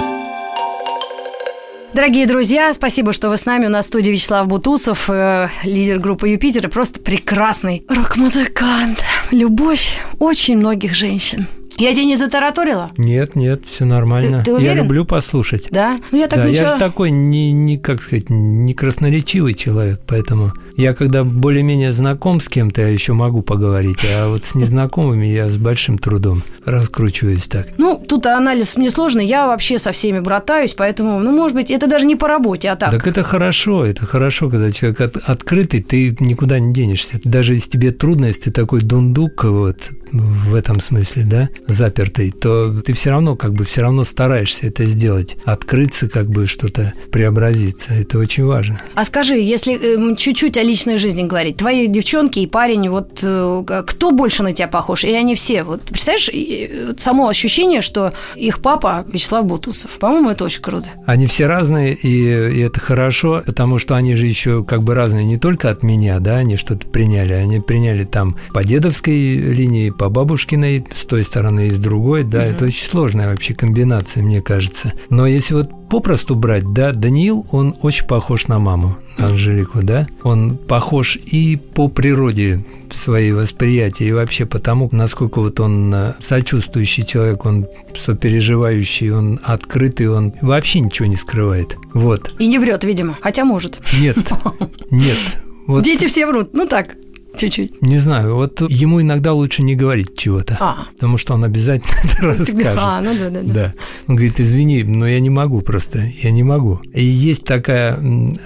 Дорогие 1.92 2.29
друзья, 2.29 2.73
спасибо, 2.73 3.12
что 3.12 3.31
вы 3.31 3.37
с 3.37 3.44
нами. 3.44 3.66
У 3.66 3.70
нас 3.70 3.87
в 3.87 3.88
студии 3.88 4.12
Вячеслав 4.12 4.47
Бутусов, 4.47 5.11
э, 5.11 5.49
лидер 5.64 5.99
группы 5.99 6.29
«Юпитер», 6.29 6.68
и 6.68 6.70
просто 6.70 7.01
прекрасный 7.01 7.85
рок-музыкант. 7.88 9.03
Любовь 9.33 9.99
очень 10.20 10.57
многих 10.57 10.94
женщин. 10.94 11.49
Я 11.77 11.92
тебя 11.92 12.05
не 12.05 12.14
затараторила? 12.14 12.92
Нет, 12.97 13.35
нет, 13.35 13.62
все 13.66 13.85
нормально. 13.85 14.38
Ты, 14.38 14.44
ты 14.44 14.55
уверен? 14.55 14.77
Я 14.77 14.81
люблю 14.81 15.05
послушать. 15.05 15.66
Да? 15.73 15.99
Ну, 16.12 16.18
я 16.18 16.29
так 16.29 16.38
да, 16.38 16.49
ничего... 16.49 16.66
я 16.66 16.73
же 16.75 16.79
такой 16.79 17.11
не, 17.11 17.51
не, 17.51 17.79
как 17.79 18.01
сказать, 18.01 18.31
не 18.31 18.75
красноречивый 18.75 19.55
человек, 19.55 20.01
поэтому 20.07 20.53
я 20.76 20.94
когда 20.94 21.24
более-менее 21.24 21.92
знаком 21.92 22.40
с 22.40 22.48
кем-то, 22.48 22.82
я 22.82 22.88
еще 22.88 23.12
могу 23.12 23.42
поговорить, 23.42 24.04
а 24.16 24.28
вот 24.28 24.44
с 24.44 24.54
незнакомыми 24.54 25.26
я 25.26 25.48
с 25.48 25.56
большим 25.56 25.98
трудом 25.98 26.42
раскручиваюсь 26.64 27.46
так. 27.46 27.68
Ну, 27.78 28.02
тут 28.06 28.26
анализ 28.26 28.76
мне 28.76 28.90
сложный, 28.90 29.26
я 29.26 29.46
вообще 29.46 29.78
со 29.78 29.92
всеми 29.92 30.20
братаюсь, 30.20 30.74
поэтому, 30.74 31.20
ну, 31.20 31.32
может 31.32 31.56
быть, 31.56 31.70
это 31.70 31.87
даже 31.87 32.06
не 32.06 32.16
по 32.16 32.28
работе, 32.28 32.70
а 32.70 32.76
так. 32.76 32.90
Так 32.90 33.06
это 33.06 33.22
хорошо, 33.22 33.84
это 33.84 34.06
хорошо, 34.06 34.50
когда 34.50 34.70
человек 34.70 35.00
от, 35.00 35.16
открытый, 35.16 35.82
ты 35.82 36.16
никуда 36.20 36.58
не 36.58 36.72
денешься. 36.72 37.20
Даже 37.24 37.54
если 37.54 37.70
тебе 37.70 37.90
трудно, 37.90 38.26
если 38.26 38.42
ты 38.42 38.50
такой 38.50 38.80
дундук, 38.80 39.44
вот, 39.44 39.90
в 40.12 40.54
этом 40.54 40.80
смысле, 40.80 41.24
да, 41.24 41.48
запертый, 41.66 42.30
то 42.30 42.72
ты 42.82 42.92
все 42.92 43.10
равно 43.10 43.37
как 43.37 43.52
бы 43.52 43.64
все 43.64 43.82
равно 43.82 44.04
стараешься 44.04 44.66
это 44.66 44.87
сделать, 44.87 45.37
открыться, 45.44 46.08
как 46.08 46.28
бы 46.28 46.46
что-то 46.46 46.92
преобразиться. 47.10 47.94
Это 47.94 48.18
очень 48.18 48.44
важно. 48.44 48.80
А 48.94 49.04
скажи, 49.04 49.34
если 49.34 49.74
э, 49.74 50.16
чуть-чуть 50.16 50.56
о 50.56 50.62
личной 50.64 50.98
жизни 50.98 51.22
говорить, 51.22 51.57
твои 51.57 51.87
девчонки 51.87 52.40
и 52.40 52.46
парень, 52.46 52.88
вот 52.88 53.20
э, 53.22 53.64
кто 53.87 54.11
больше 54.11 54.42
на 54.42 54.53
тебя 54.53 54.68
похож? 54.68 55.05
Или 55.05 55.14
они 55.14 55.35
все? 55.35 55.62
Вот 55.62 55.83
представляешь, 55.83 56.31
э, 56.33 56.94
само 56.98 57.29
ощущение, 57.29 57.81
что 57.81 58.12
их 58.35 58.61
папа 58.61 59.05
Вячеслав 59.09 59.44
Бутусов. 59.44 59.92
По-моему, 59.98 60.31
это 60.31 60.44
очень 60.44 60.62
круто. 60.62 60.88
Они 61.07 61.27
все 61.27 61.46
разные, 61.46 61.94
и, 61.94 62.09
и 62.09 62.61
это 62.61 62.81
хорошо, 62.81 63.42
потому 63.44 63.79
что 63.79 63.94
они 63.94 64.16
же 64.16 64.27
еще 64.27 64.64
как 64.64 64.83
бы 64.83 64.94
разные 64.94 65.24
не 65.24 65.38
только 65.38 65.70
от 65.70 65.83
меня, 65.83 66.18
да, 66.18 66.37
они 66.37 66.57
что-то 66.57 66.87
приняли, 66.87 67.33
они 67.33 67.61
приняли 67.61 68.05
там 68.05 68.37
по 68.53 68.64
дедовской 68.64 69.37
линии, 69.37 69.90
по 69.90 70.09
бабушкиной, 70.09 70.87
с 70.94 71.05
той 71.05 71.24
стороны 71.24 71.68
и 71.68 71.70
с 71.70 71.79
другой, 71.79 72.24
да, 72.24 72.40
угу. 72.40 72.46
это 72.46 72.64
очень 72.66 72.87
сложная 72.87 73.31
вообще 73.31 73.55
комбинация, 73.55 74.22
мне 74.22 74.40
кажется. 74.40 74.92
Но 75.11 75.27
если 75.27 75.55
вот 75.55 75.70
попросту 75.90 76.35
брать, 76.35 76.73
да, 76.73 76.92
Даниил, 76.92 77.47
он 77.53 77.75
очень 77.83 78.07
похож 78.07 78.49
на 78.49 78.59
маму, 78.59 78.97
на 79.18 79.29
Анжелику, 79.29 79.81
да, 79.83 80.07
он 80.23 80.57
похож 80.57 81.16
и 81.16 81.57
по 81.57 81.88
природе 81.88 82.64
своей 82.92 83.33
восприятия, 83.33 84.07
и 84.07 84.12
вообще 84.12 84.47
потому, 84.47 84.88
насколько 84.92 85.40
вот 85.40 85.61
он 85.61 85.92
э, 85.94 86.14
сочувствующий 86.20 87.05
человек, 87.05 87.44
он 87.44 87.66
сопереживающий, 87.99 89.11
он 89.11 89.40
открытый, 89.42 90.09
он 90.09 90.33
вообще 90.42 90.81
ничего 90.81 91.07
не 91.07 91.16
скрывает. 91.16 91.77
Вот. 91.92 92.35
И 92.38 92.47
не 92.47 92.59
врет, 92.59 92.85
видимо, 92.85 93.18
хотя 93.20 93.44
может. 93.44 93.81
Нет, 94.01 94.16
нет. 94.90 95.18
Вот. 95.66 95.83
Дети 95.83 96.07
все 96.07 96.27
врут, 96.27 96.51
ну 96.53 96.66
так, 96.66 96.97
чуть-чуть? 97.37 97.83
Не 97.83 97.99
знаю, 97.99 98.35
вот 98.35 98.61
ему 98.70 99.01
иногда 99.01 99.33
лучше 99.33 99.62
не 99.62 99.75
говорить 99.75 100.16
чего-то, 100.16 100.57
а. 100.61 100.87
потому 100.94 101.16
что 101.16 101.35
он 101.35 101.44
обязательно 101.44 101.92
это 102.05 102.23
расскажет. 102.23 102.79
А, 102.79 103.01
ну 103.01 103.14
да, 103.14 103.31
да, 103.31 103.40
да. 103.42 103.55
да. 103.55 103.75
Он 104.07 104.16
говорит, 104.16 104.40
извини, 104.40 104.83
но 104.85 105.07
я 105.07 105.20
не 105.20 105.31
могу 105.31 105.61
просто, 105.61 106.11
я 106.23 106.31
не 106.31 106.42
могу. 106.42 106.81
И 106.92 107.05
есть 107.05 107.44
такая 107.44 107.99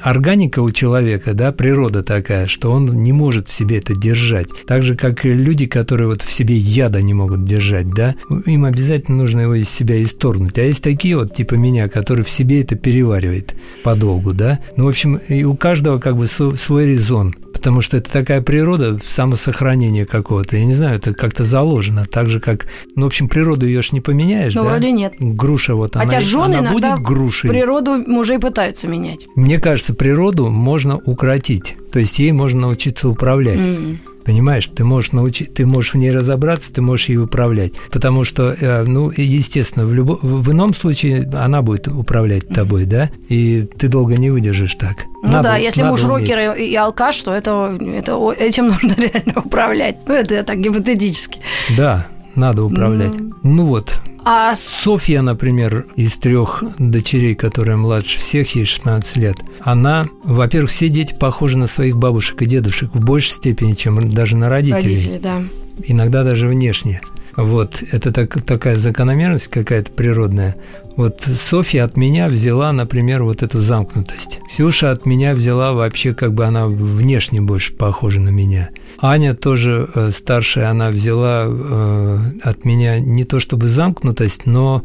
органика 0.02 0.60
у 0.60 0.70
человека, 0.70 1.34
да, 1.34 1.52
природа 1.52 2.02
такая, 2.02 2.46
что 2.46 2.70
он 2.70 3.02
не 3.02 3.12
может 3.12 3.48
в 3.48 3.52
себе 3.52 3.78
это 3.78 3.94
держать. 3.94 4.48
Так 4.66 4.82
же, 4.82 4.94
как 4.94 5.24
и 5.24 5.32
люди, 5.32 5.66
которые 5.66 6.08
вот 6.08 6.22
в 6.22 6.32
себе 6.32 6.56
яда 6.56 7.02
не 7.02 7.14
могут 7.14 7.44
держать, 7.44 7.90
да, 7.90 8.14
им 8.46 8.64
обязательно 8.64 9.18
нужно 9.18 9.42
его 9.42 9.54
из 9.54 9.68
себя 9.68 10.02
исторгнуть. 10.02 10.58
А 10.58 10.62
есть 10.62 10.82
такие 10.82 11.16
вот, 11.16 11.34
типа 11.34 11.54
меня, 11.54 11.88
которые 11.88 12.24
в 12.24 12.30
себе 12.30 12.62
это 12.62 12.76
переваривает 12.76 13.54
подолгу, 13.82 14.32
да. 14.32 14.58
Ну, 14.76 14.84
в 14.84 14.88
общем, 14.88 15.16
и 15.16 15.44
у 15.44 15.54
каждого 15.54 15.98
как 15.98 16.16
бы 16.16 16.26
свой 16.26 16.86
резон 16.86 17.34
потому 17.68 17.82
что 17.82 17.98
это 17.98 18.10
такая 18.10 18.40
природа 18.40 18.98
самосохранения 19.06 20.06
какого-то. 20.06 20.56
Я 20.56 20.64
не 20.64 20.72
знаю, 20.72 20.96
это 20.96 21.12
как-то 21.12 21.44
заложено, 21.44 22.06
так 22.06 22.30
же 22.30 22.40
как, 22.40 22.66
ну, 22.96 23.02
в 23.02 23.06
общем, 23.08 23.28
природу 23.28 23.66
ее 23.66 23.82
ж 23.82 23.92
не 23.92 24.00
поменяешь, 24.00 24.54
ну, 24.54 24.64
да? 24.64 24.70
вроде 24.70 24.90
нет. 24.90 25.12
Груша 25.18 25.74
вот 25.74 25.92
Хотя 25.92 26.08
она, 26.08 26.20
жены 26.22 26.44
она 26.44 26.58
иногда 26.60 26.96
будет 26.96 27.04
грушей. 27.04 27.50
природу 27.50 28.02
мужей 28.06 28.38
пытаются 28.38 28.88
менять. 28.88 29.26
Мне 29.34 29.58
кажется, 29.58 29.92
природу 29.92 30.48
можно 30.48 30.96
укротить, 30.96 31.76
то 31.92 31.98
есть 31.98 32.18
ей 32.18 32.32
можно 32.32 32.62
научиться 32.62 33.06
управлять. 33.06 33.58
Mm. 33.58 33.98
Понимаешь, 34.28 34.66
ты 34.66 34.84
можешь 34.84 35.12
научить, 35.12 35.54
ты 35.54 35.64
можешь 35.64 35.94
в 35.94 35.96
ней 35.96 36.12
разобраться, 36.12 36.70
ты 36.70 36.82
можешь 36.82 37.08
ей 37.08 37.16
управлять. 37.16 37.72
Потому 37.90 38.24
что, 38.24 38.52
э, 38.52 38.84
ну, 38.84 39.10
естественно, 39.10 39.86
в, 39.86 39.94
любо, 39.94 40.18
в 40.20 40.52
ином 40.52 40.74
случае 40.74 41.26
она 41.32 41.62
будет 41.62 41.88
управлять 41.88 42.46
тобой, 42.46 42.84
да, 42.84 43.08
и 43.30 43.62
ты 43.62 43.88
долго 43.88 44.18
не 44.18 44.28
выдержишь 44.28 44.74
так. 44.74 45.06
Ну 45.22 45.30
надо, 45.30 45.44
да, 45.44 45.56
если 45.56 45.82
муж 45.82 46.04
уметь. 46.04 46.28
рокер 46.28 46.56
и 46.56 46.74
алкаш, 46.74 47.22
то 47.22 47.32
это, 47.32 47.74
это, 47.80 48.32
этим 48.32 48.66
нужно 48.82 48.96
реально 48.98 49.40
управлять. 49.42 49.96
Ну, 50.06 50.12
это 50.12 50.44
так 50.44 50.60
гипотетически. 50.60 51.40
Да, 51.74 52.06
надо 52.34 52.64
управлять. 52.64 53.16
Ну, 53.16 53.32
ну 53.42 53.66
вот, 53.66 53.98
а... 54.30 54.54
Софья, 54.54 55.22
например, 55.22 55.86
из 55.96 56.16
трех 56.16 56.62
дочерей, 56.78 57.34
которая 57.34 57.78
младше 57.78 58.18
всех, 58.18 58.54
ей 58.56 58.66
16 58.66 59.16
лет, 59.16 59.36
она, 59.60 60.06
во-первых, 60.22 60.70
все 60.70 60.90
дети 60.90 61.14
похожи 61.18 61.56
на 61.56 61.66
своих 61.66 61.96
бабушек 61.96 62.42
и 62.42 62.46
дедушек 62.46 62.90
в 62.92 63.00
большей 63.00 63.32
степени, 63.32 63.72
чем 63.72 64.06
даже 64.10 64.36
на 64.36 64.50
родителей. 64.50 64.96
Родители, 64.96 65.18
да. 65.18 65.42
Иногда 65.82 66.24
даже 66.24 66.46
внешне. 66.46 67.00
Вот, 67.38 67.84
это 67.92 68.10
так, 68.12 68.42
такая 68.42 68.78
закономерность 68.78 69.46
какая-то 69.46 69.92
природная. 69.92 70.56
Вот 70.96 71.20
Софья 71.20 71.84
от 71.84 71.96
меня 71.96 72.26
взяла, 72.26 72.72
например, 72.72 73.22
вот 73.22 73.44
эту 73.44 73.60
замкнутость. 73.60 74.40
Ксюша 74.48 74.90
от 74.90 75.06
меня 75.06 75.36
взяла 75.36 75.72
вообще, 75.72 76.14
как 76.14 76.34
бы 76.34 76.44
она 76.44 76.66
внешне 76.66 77.40
больше 77.40 77.74
похожа 77.74 78.18
на 78.18 78.30
меня. 78.30 78.70
Аня 79.00 79.36
тоже 79.36 79.88
э, 79.94 80.10
старшая, 80.12 80.68
она 80.68 80.88
взяла 80.88 81.44
э, 81.46 82.18
от 82.42 82.64
меня 82.64 82.98
не 82.98 83.22
то 83.22 83.38
чтобы 83.38 83.68
замкнутость, 83.68 84.46
но 84.46 84.82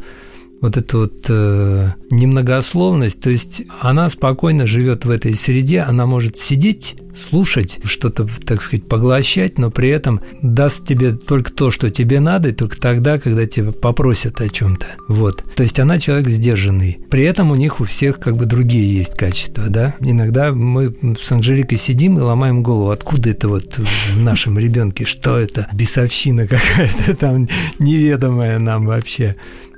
вот 0.64 0.78
эту 0.78 1.00
вот 1.00 1.26
э, 1.28 1.90
немногословность, 2.10 3.20
то 3.20 3.28
есть 3.28 3.64
она 3.82 4.08
спокойно 4.08 4.66
живет 4.66 5.04
в 5.04 5.10
этой 5.10 5.34
среде, 5.34 5.80
она 5.80 6.06
может 6.06 6.38
сидеть, 6.38 6.96
слушать, 7.14 7.78
что-то, 7.84 8.26
так 8.44 8.62
сказать, 8.62 8.86
поглощать, 8.88 9.58
но 9.58 9.70
при 9.70 9.90
этом 9.90 10.20
даст 10.42 10.86
тебе 10.86 11.12
только 11.12 11.52
то, 11.52 11.70
что 11.70 11.90
тебе 11.90 12.18
надо, 12.18 12.48
и 12.48 12.52
только 12.52 12.80
тогда, 12.80 13.18
когда 13.18 13.46
тебя 13.46 13.72
попросят 13.72 14.40
о 14.40 14.48
чем-то. 14.48 14.86
Вот. 15.08 15.44
То 15.54 15.62
есть 15.62 15.78
она 15.78 15.98
человек 15.98 16.28
сдержанный. 16.28 16.98
При 17.10 17.24
этом 17.24 17.50
у 17.50 17.54
них 17.54 17.80
у 17.80 17.84
всех 17.84 18.18
как 18.18 18.36
бы 18.36 18.46
другие 18.46 18.92
есть 18.92 19.14
качества, 19.14 19.64
да. 19.68 19.94
Иногда 20.00 20.52
мы 20.52 20.96
с 21.20 21.30
Анжеликой 21.30 21.78
сидим 21.78 22.18
и 22.18 22.22
ломаем 22.22 22.62
голову, 22.62 22.90
откуда 22.90 23.30
это 23.30 23.48
вот 23.48 23.78
в 23.78 24.18
нашем 24.18 24.58
ребенке, 24.58 25.04
что 25.04 25.38
это, 25.38 25.68
бесовщина 25.72 26.46
какая-то 26.48 27.16
там 27.16 27.48
неведомая 27.78 28.58
нам 28.58 28.86
вообще 28.86 29.36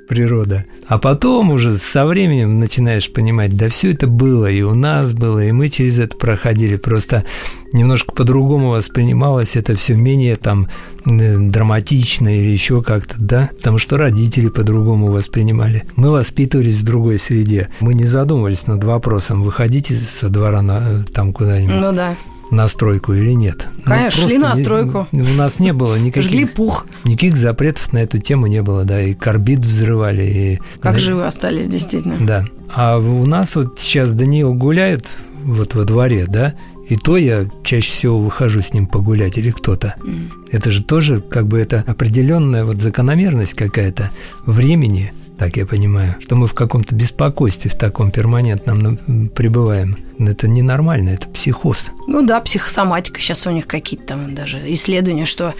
природа. 0.09 0.64
А 0.87 0.99
потом 0.99 1.51
уже 1.51 1.77
со 1.77 2.07
временем 2.07 2.61
начинаешь 2.61 3.12
понимать, 3.12 3.57
да 3.57 3.69
все 3.69 3.92
это 3.92 4.07
было, 4.07 4.51
и 4.51 4.62
у 4.62 4.75
нас 4.75 5.12
было, 5.12 5.45
и 5.45 5.53
мы 5.53 5.69
через 5.69 5.99
это 5.99 6.16
проходили. 6.16 6.77
Просто 6.77 7.25
немножко 7.73 8.12
по-другому 8.12 8.71
воспринималось 8.71 9.57
это 9.57 9.77
все 9.77 9.95
менее 9.95 10.37
там 10.37 10.69
драматично 11.05 12.40
или 12.40 12.49
еще 12.49 12.83
как-то, 12.83 13.16
да, 13.19 13.51
потому 13.57 13.79
что 13.79 13.97
родители 13.97 14.49
по-другому 14.49 15.11
воспринимали. 15.11 15.85
Мы 15.97 16.11
воспитывались 16.11 16.81
в 16.81 16.85
другой 16.85 17.19
среде. 17.19 17.69
Мы 17.81 17.95
не 17.95 18.05
задумывались 18.05 18.66
над 18.66 18.83
вопросом, 18.85 19.42
выходите 19.42 19.95
со 19.95 20.29
двора 20.29 20.62
на, 20.62 21.05
там 21.12 21.33
куда-нибудь. 21.33 21.77
Ну 21.77 21.92
да 21.92 22.16
на 22.51 22.69
стройку 22.69 23.13
или 23.13 23.33
нет. 23.33 23.67
Ну, 23.79 23.83
Конечно, 23.85 24.23
ну, 24.23 24.29
шли 24.29 24.39
на 24.39 24.55
стройку. 24.55 25.09
Не, 25.13 25.23
у 25.23 25.35
нас 25.35 25.59
не 25.59 25.73
было 25.73 25.97
никаких... 25.97 26.31
Жгли 26.31 26.45
пух. 26.45 26.87
Никаких 27.05 27.37
запретов 27.37 27.93
на 27.93 27.99
эту 27.99 28.19
тему 28.19 28.47
не 28.47 28.63
было, 28.63 28.85
да, 28.85 29.03
и 29.03 29.15
карбид 29.15 29.61
взрывали. 29.61 30.23
И, 30.23 30.61
как 30.81 30.95
да, 30.95 30.99
живы 30.99 31.27
остались, 31.27 31.67
действительно. 31.67 32.17
Да. 32.21 32.45
А 32.75 32.99
у 32.99 33.27
нас 33.27 33.57
вот 33.57 33.81
сейчас 33.81 34.13
Даниил 34.13 34.55
гуляет 34.55 35.07
вот 35.43 35.75
во 35.75 35.85
дворе, 35.85 36.25
да, 36.29 36.55
и 36.89 36.97
то 36.97 37.17
я 37.17 37.49
чаще 37.65 37.91
всего 37.93 38.21
выхожу 38.21 38.63
с 38.63 38.73
ним 38.73 38.87
погулять 38.87 39.39
или 39.39 39.51
кто-то. 39.51 39.97
Mm. 40.05 40.31
Это 40.53 40.71
же 40.71 40.85
тоже 40.85 41.21
как 41.21 41.49
бы 41.49 41.59
это 41.59 41.85
определенная 41.87 42.65
вот 42.65 42.81
закономерность 42.81 43.55
какая-то 43.55 44.11
времени– 44.47 45.13
так 45.38 45.57
я 45.57 45.66
понимаю, 45.66 46.16
что 46.20 46.35
мы 46.37 46.46
в 46.46 46.55
каком-то 46.55 46.94
беспокойстве, 46.94 47.70
в 47.70 47.77
таком 47.77 48.11
перманентном 48.11 49.29
пребываем. 49.35 49.99
Это 50.18 50.49
ненормально, 50.49 51.11
это 51.11 51.29
психоз. 51.29 51.90
Ну 52.07 52.22
да, 52.27 52.40
психосоматика. 52.40 53.20
Сейчас 53.20 53.46
у 53.46 53.51
них 53.51 53.66
какие-то 53.66 54.07
там 54.07 54.35
даже 54.35 54.61
исследования, 54.72 55.27
что 55.27 55.55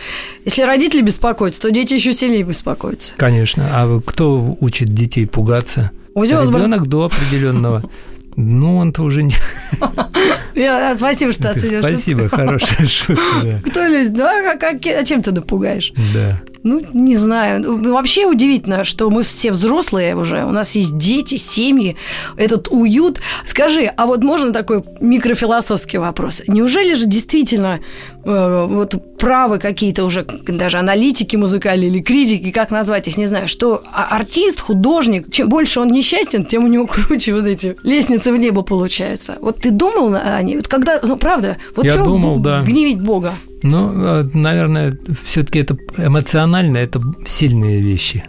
если 0.45 0.63
родители 0.63 1.03
беспокоятся, 1.03 1.61
то 1.61 1.71
дети 1.71 1.95
еще 1.95 2.13
сильнее 2.13 2.43
беспокоятся. 2.43 3.15
Конечно. 3.17 3.69
А 3.73 4.01
кто 4.01 4.57
учит 4.61 4.95
детей 4.95 5.27
пугаться? 5.27 5.91
Ребенок 6.15 6.87
до 6.87 7.05
определенного. 7.05 7.89
Ну, 8.37 8.77
он-то 8.77 9.03
уже 9.03 9.23
не... 9.23 9.35
Я, 10.55 10.95
спасибо, 10.97 11.33
что 11.33 11.51
оценил 11.51 11.81
Спасибо, 11.81 12.29
хорошая 12.29 12.87
шутка. 12.87 13.61
Кто 13.65 13.87
любит? 13.87 14.13
Да, 14.15 14.53
а, 14.53 14.59
как, 14.59 14.77
а 14.87 15.05
чем 15.05 15.23
ты 15.23 15.33
напугаешь? 15.33 15.93
Да. 16.15 16.41
Ну, 16.67 16.83
не 16.93 17.17
знаю. 17.17 17.61
Ну, 17.61 17.93
вообще 17.93 18.27
удивительно, 18.27 18.83
что 18.83 19.09
мы 19.09 19.23
все 19.23 19.53
взрослые 19.53 20.17
уже, 20.17 20.45
у 20.45 20.51
нас 20.51 20.75
есть 20.75 20.97
дети, 20.97 21.37
семьи, 21.37 21.97
этот 22.37 22.67
уют. 22.73 23.21
Скажи, 23.45 23.85
а 23.85 24.07
вот 24.07 24.25
можно 24.25 24.53
такой 24.53 24.83
микрофилософский 24.99 25.99
вопрос? 25.99 26.43
Неужели 26.49 26.95
же 26.95 27.07
действительно 27.07 27.79
вот 28.27 29.19
правы 29.19 29.59
какие-то 29.59 30.05
уже 30.05 30.27
даже 30.47 30.79
аналитики 30.79 31.37
музыкальные 31.37 31.91
или 31.91 32.01
критики, 32.01 32.51
как 32.51 32.71
назвать 32.71 33.07
их, 33.09 33.17
не 33.17 33.27
знаю, 33.27 33.47
что 33.47 33.83
а, 33.93 34.17
артист, 34.17 34.61
художник, 34.61 35.31
чем 35.31 35.49
больше 35.49 35.81
он 35.81 35.89
несчастен, 35.89 36.45
тем 36.45 36.65
у 36.65 36.69
него 36.69 36.87
круче 36.93 37.35
вот 37.35 37.47
эти 37.47 37.77
лестницы 37.85 38.33
в 38.33 38.37
небо 38.37 38.63
получаются. 38.63 39.39
Вот 39.41 39.57
ты 39.57 39.71
думал 39.71 40.17
о 40.17 40.43
ней? 40.43 40.57
Вот 40.57 40.67
когда, 40.67 41.01
ну 41.03 41.17
правда, 41.17 41.57
вот 41.77 41.85
Я 41.85 41.97
думал, 41.97 42.41
да. 42.41 42.63
гневить 42.63 43.01
Бога? 43.01 43.35
Ну, 43.63 43.91
а, 43.95 44.29
наверное, 44.35 44.99
все-таки 45.25 45.61
это 45.61 45.77
эмоционально, 45.97 46.79
это 46.79 47.01
сильные 47.27 47.81
вещи. 47.81 48.25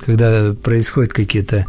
Когда 0.00 0.54
происходят 0.54 1.12
какие-то, 1.12 1.66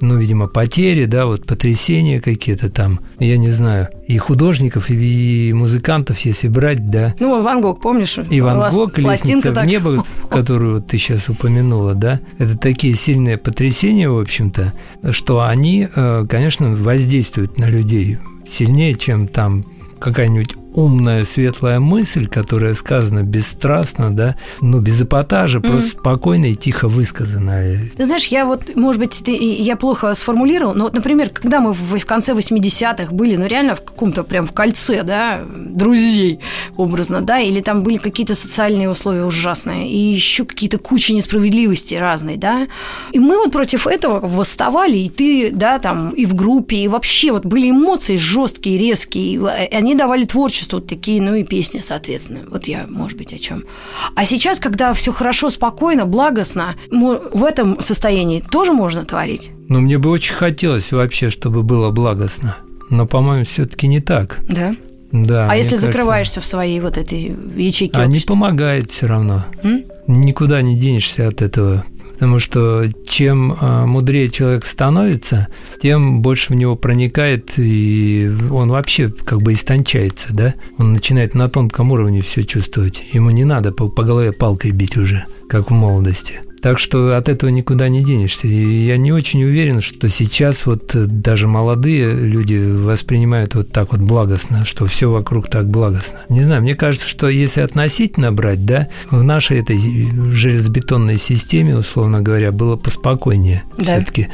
ну, 0.00 0.16
видимо, 0.16 0.46
потери, 0.46 1.04
да, 1.06 1.26
вот 1.26 1.46
потрясения 1.46 2.20
какие-то 2.20 2.70
там, 2.70 3.00
я 3.18 3.36
не 3.36 3.50
знаю, 3.50 3.88
и 4.06 4.18
художников, 4.18 4.90
и 4.90 5.52
музыкантов, 5.52 6.18
если 6.20 6.48
брать, 6.48 6.90
да. 6.90 7.14
Ну, 7.18 7.42
Ван 7.42 7.60
Гог, 7.60 7.80
помнишь? 7.80 8.18
И 8.30 8.40
Ван 8.40 8.70
Гог, 8.70 8.98
«Лестница 8.98 9.52
так... 9.52 9.64
в 9.64 9.66
небо», 9.66 10.04
которую 10.30 10.82
ты 10.82 10.98
сейчас 10.98 11.28
упомянула, 11.28 11.94
да, 11.94 12.20
это 12.38 12.56
такие 12.56 12.94
сильные 12.94 13.38
потрясения, 13.38 14.08
в 14.08 14.18
общем-то, 14.18 14.72
что 15.10 15.42
они, 15.42 15.88
э, 15.94 16.26
конечно, 16.28 16.74
воздействуют 16.74 17.58
на 17.58 17.66
людей 17.66 18.18
сильнее, 18.48 18.94
чем 18.94 19.28
там 19.28 19.64
какая-нибудь 19.98 20.56
умная, 20.76 21.24
светлая 21.24 21.80
мысль, 21.80 22.28
которая 22.28 22.74
сказана 22.74 23.22
бесстрастно, 23.22 24.14
да, 24.14 24.36
ну, 24.60 24.80
без 24.80 25.00
эпатажа, 25.00 25.58
mm. 25.58 25.70
просто 25.70 25.90
спокойно 25.90 26.46
и 26.46 26.54
тихо 26.54 26.86
высказанная. 26.86 27.88
Ты 27.96 28.04
знаешь, 28.04 28.26
я 28.26 28.44
вот, 28.44 28.76
может 28.76 29.00
быть, 29.00 29.22
ты, 29.24 29.34
я 29.34 29.76
плохо 29.76 30.14
сформулировал, 30.14 30.74
но 30.74 30.84
вот, 30.84 30.94
например, 30.94 31.30
когда 31.30 31.60
мы 31.60 31.72
в, 31.72 31.98
в 31.98 32.06
конце 32.06 32.32
80-х 32.34 33.12
были, 33.12 33.36
ну, 33.36 33.46
реально 33.46 33.74
в 33.74 33.82
каком-то 33.82 34.22
прям 34.22 34.46
в 34.46 34.52
кольце, 34.52 35.02
да, 35.02 35.40
друзей, 35.56 36.40
образно, 36.76 37.22
да, 37.22 37.40
или 37.40 37.60
там 37.60 37.82
были 37.82 37.96
какие-то 37.96 38.34
социальные 38.34 38.90
условия 38.90 39.24
ужасные, 39.24 39.90
и 39.90 39.96
еще 39.96 40.44
какие-то 40.44 40.78
кучи 40.78 41.12
несправедливости 41.12 41.94
разной, 41.94 42.36
да, 42.36 42.68
и 43.12 43.18
мы 43.18 43.38
вот 43.38 43.50
против 43.50 43.86
этого 43.86 44.20
восставали, 44.20 44.98
и 44.98 45.08
ты, 45.08 45.50
да, 45.52 45.78
там, 45.78 46.10
и 46.10 46.26
в 46.26 46.34
группе, 46.34 46.76
и 46.76 46.88
вообще 46.88 47.32
вот 47.32 47.46
были 47.46 47.70
эмоции 47.70 48.16
жесткие, 48.16 48.76
резкие, 48.78 49.34
и 49.34 49.74
они 49.74 49.94
давали 49.94 50.26
творчество 50.26 50.65
вот 50.72 50.86
такие, 50.86 51.20
ну 51.22 51.34
и 51.34 51.44
песни, 51.44 51.80
соответственно. 51.80 52.40
Вот 52.48 52.64
я, 52.64 52.86
может 52.88 53.18
быть, 53.18 53.32
о 53.32 53.38
чем. 53.38 53.64
А 54.14 54.24
сейчас, 54.24 54.58
когда 54.60 54.92
все 54.92 55.12
хорошо, 55.12 55.50
спокойно, 55.50 56.06
благостно, 56.06 56.74
в 56.90 57.44
этом 57.44 57.80
состоянии 57.80 58.40
тоже 58.40 58.72
можно 58.72 59.04
творить? 59.04 59.50
Ну, 59.68 59.80
мне 59.80 59.98
бы 59.98 60.10
очень 60.10 60.34
хотелось 60.34 60.92
вообще, 60.92 61.30
чтобы 61.30 61.62
было 61.62 61.90
благостно. 61.90 62.56
Но, 62.88 63.06
по-моему, 63.06 63.44
все-таки 63.44 63.88
не 63.88 64.00
так. 64.00 64.40
Да? 64.48 64.74
Да. 65.24 65.48
А 65.50 65.56
если 65.56 65.70
кажется, 65.70 65.86
закрываешься 65.86 66.40
в 66.40 66.46
своей 66.46 66.80
вот 66.80 66.96
этой 66.96 67.34
ячейке? 67.56 68.00
А 68.00 68.06
не 68.06 68.20
помогает 68.20 68.90
все 68.90 69.06
равно. 69.06 69.46
М? 69.62 69.84
Никуда 70.06 70.62
не 70.62 70.76
денешься 70.76 71.28
от 71.28 71.42
этого 71.42 71.84
потому 72.16 72.38
что 72.38 72.86
чем 73.06 73.58
а, 73.60 73.84
мудрее 73.84 74.30
человек 74.30 74.64
становится, 74.64 75.48
тем 75.82 76.22
больше 76.22 76.54
в 76.54 76.56
него 76.56 76.74
проникает, 76.74 77.58
и 77.58 78.30
он 78.50 78.70
вообще 78.70 79.10
как 79.10 79.42
бы 79.42 79.52
истончается, 79.52 80.28
да? 80.30 80.54
Он 80.78 80.94
начинает 80.94 81.34
на 81.34 81.50
тонком 81.50 81.92
уровне 81.92 82.22
все 82.22 82.42
чувствовать. 82.44 83.04
Ему 83.12 83.30
не 83.30 83.44
надо 83.44 83.70
по, 83.70 83.88
по 83.88 84.02
голове 84.02 84.32
палкой 84.32 84.70
бить 84.70 84.96
уже, 84.96 85.26
как 85.46 85.70
в 85.70 85.74
молодости. 85.74 86.40
Так 86.66 86.80
что 86.80 87.16
от 87.16 87.28
этого 87.28 87.48
никуда 87.48 87.88
не 87.88 88.02
денешься. 88.02 88.48
И 88.48 88.86
я 88.86 88.96
не 88.96 89.12
очень 89.12 89.44
уверен, 89.44 89.80
что 89.80 90.08
сейчас 90.08 90.66
вот 90.66 90.96
э, 90.96 91.04
даже 91.06 91.46
молодые 91.46 92.12
люди 92.12 92.56
воспринимают 92.56 93.54
вот 93.54 93.70
так 93.70 93.92
вот 93.92 94.00
благостно, 94.00 94.64
что 94.64 94.84
все 94.86 95.08
вокруг 95.08 95.48
так 95.48 95.68
благостно. 95.68 96.18
Не 96.28 96.42
знаю, 96.42 96.62
мне 96.62 96.74
кажется, 96.74 97.06
что 97.06 97.28
если 97.28 97.60
относительно 97.60 98.32
брать, 98.32 98.66
да, 98.66 98.88
в 99.12 99.22
нашей 99.22 99.60
этой 99.60 99.78
железобетонной 99.78 101.18
системе, 101.18 101.76
условно 101.76 102.20
говоря, 102.20 102.50
было 102.50 102.74
поспокойнее 102.74 103.62
да. 103.78 103.84
все-таки. 103.84 104.26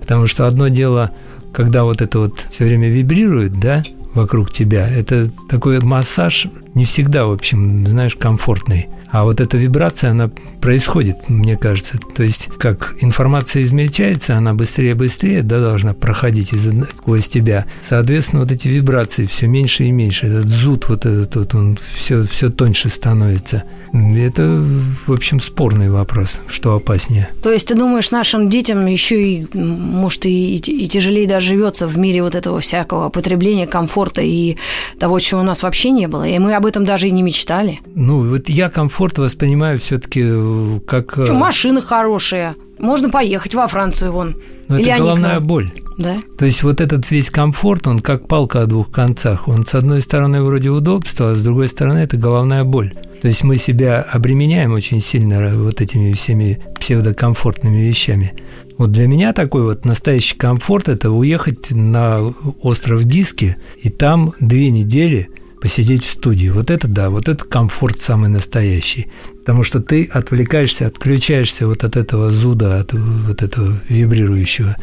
Потому 0.00 0.26
что 0.26 0.48
одно 0.48 0.66
дело, 0.66 1.12
когда 1.52 1.84
вот 1.84 2.02
это 2.02 2.18
вот 2.18 2.48
все 2.50 2.64
время 2.64 2.90
вибрирует, 2.90 3.60
да, 3.60 3.84
вокруг 4.12 4.52
тебя. 4.52 4.88
Это 4.88 5.30
такой 5.48 5.78
массаж 5.78 6.48
не 6.74 6.84
всегда, 6.84 7.26
в 7.26 7.32
общем, 7.32 7.86
знаешь, 7.86 8.16
комфортный. 8.16 8.88
А 9.16 9.24
вот 9.24 9.40
эта 9.40 9.56
вибрация, 9.56 10.10
она 10.10 10.30
происходит, 10.60 11.30
мне 11.30 11.56
кажется. 11.56 11.98
То 12.14 12.22
есть, 12.22 12.50
как 12.58 12.96
информация 13.00 13.62
измельчается, 13.62 14.36
она 14.36 14.52
быстрее-быстрее 14.52 15.42
да, 15.42 15.58
должна 15.58 15.94
проходить 15.94 16.52
из, 16.52 16.68
сквозь 16.94 17.26
тебя. 17.26 17.64
Соответственно, 17.80 18.42
вот 18.42 18.52
эти 18.52 18.68
вибрации 18.68 19.24
все 19.24 19.46
меньше 19.46 19.84
и 19.84 19.90
меньше. 19.90 20.26
Этот 20.26 20.44
зуд 20.44 20.90
вот 20.90 21.06
этот 21.06 21.34
вот, 21.34 21.54
он 21.54 21.78
все, 21.94 22.26
все 22.26 22.50
тоньше 22.50 22.90
становится. 22.90 23.62
Это, 23.94 24.62
в 25.06 25.12
общем, 25.12 25.40
спорный 25.40 25.88
вопрос, 25.88 26.42
что 26.46 26.74
опаснее. 26.74 27.30
То 27.42 27.50
есть, 27.50 27.68
ты 27.68 27.74
думаешь, 27.74 28.10
нашим 28.10 28.50
детям 28.50 28.84
еще 28.84 29.26
и, 29.26 29.46
может, 29.54 30.26
и, 30.26 30.56
и 30.56 30.86
тяжелее 30.88 31.26
даже 31.26 31.54
живется 31.54 31.86
в 31.86 31.96
мире 31.96 32.22
вот 32.22 32.34
этого 32.34 32.60
всякого 32.60 33.08
потребления, 33.08 33.66
комфорта 33.66 34.20
и 34.20 34.58
того, 34.98 35.20
чего 35.20 35.40
у 35.40 35.44
нас 35.44 35.62
вообще 35.62 35.90
не 35.90 36.06
было. 36.06 36.28
И 36.28 36.38
мы 36.38 36.54
об 36.54 36.66
этом 36.66 36.84
даже 36.84 37.08
и 37.08 37.10
не 37.10 37.22
мечтали. 37.22 37.80
Ну, 37.94 38.28
вот 38.28 38.50
я 38.50 38.68
комфорт 38.68 39.05
комфорт 39.06 39.18
воспринимаю 39.18 39.78
все-таки 39.78 40.80
как... 40.86 41.12
Что, 41.12 41.34
машины 41.34 41.80
хорошие. 41.80 42.56
Можно 42.78 43.08
поехать 43.08 43.54
во 43.54 43.68
Францию 43.68 44.12
вон. 44.12 44.36
Но 44.68 44.78
Или 44.78 44.90
это 44.90 44.98
головная 44.98 45.36
они... 45.36 45.46
боль. 45.46 45.70
Да? 45.96 46.16
То 46.38 46.44
есть 46.44 46.64
вот 46.64 46.80
этот 46.80 47.10
весь 47.10 47.30
комфорт, 47.30 47.86
он 47.86 48.00
как 48.00 48.26
палка 48.26 48.62
о 48.62 48.66
двух 48.66 48.90
концах. 48.90 49.46
Он 49.46 49.64
с 49.64 49.74
одной 49.74 50.02
стороны 50.02 50.42
вроде 50.42 50.70
удобства, 50.70 51.30
а 51.30 51.34
с 51.36 51.42
другой 51.42 51.68
стороны 51.68 51.98
это 51.98 52.16
головная 52.16 52.64
боль. 52.64 52.94
То 53.22 53.28
есть 53.28 53.44
мы 53.44 53.58
себя 53.58 54.02
обременяем 54.02 54.72
очень 54.72 55.00
сильно 55.00 55.50
вот 55.54 55.80
этими 55.80 56.12
всеми 56.12 56.60
псевдокомфортными 56.80 57.78
вещами. 57.86 58.32
Вот 58.76 58.90
для 58.90 59.06
меня 59.06 59.32
такой 59.32 59.62
вот 59.62 59.84
настоящий 59.84 60.36
комфорт– 60.36 60.88
это 60.90 61.10
уехать 61.10 61.70
на 61.70 62.34
остров 62.60 63.04
Гиски 63.04 63.56
и 63.80 63.88
там 63.88 64.34
две 64.40 64.70
недели 64.70 65.28
посидеть 65.60 66.04
в 66.04 66.10
студии. 66.10 66.48
Вот 66.48 66.70
это 66.70 66.88
да, 66.88 67.10
вот 67.10 67.28
это 67.28 67.44
комфорт 67.44 68.00
самый 68.00 68.28
настоящий. 68.28 69.08
Потому 69.40 69.62
что 69.62 69.80
ты 69.80 70.04
отвлекаешься, 70.04 70.86
отключаешься 70.86 71.66
вот 71.66 71.84
от 71.84 71.96
этого 71.96 72.30
зуда, 72.30 72.80
от 72.80 72.92
вот 72.92 73.42
этого 73.42 73.78
вибрирующего. 73.88 74.76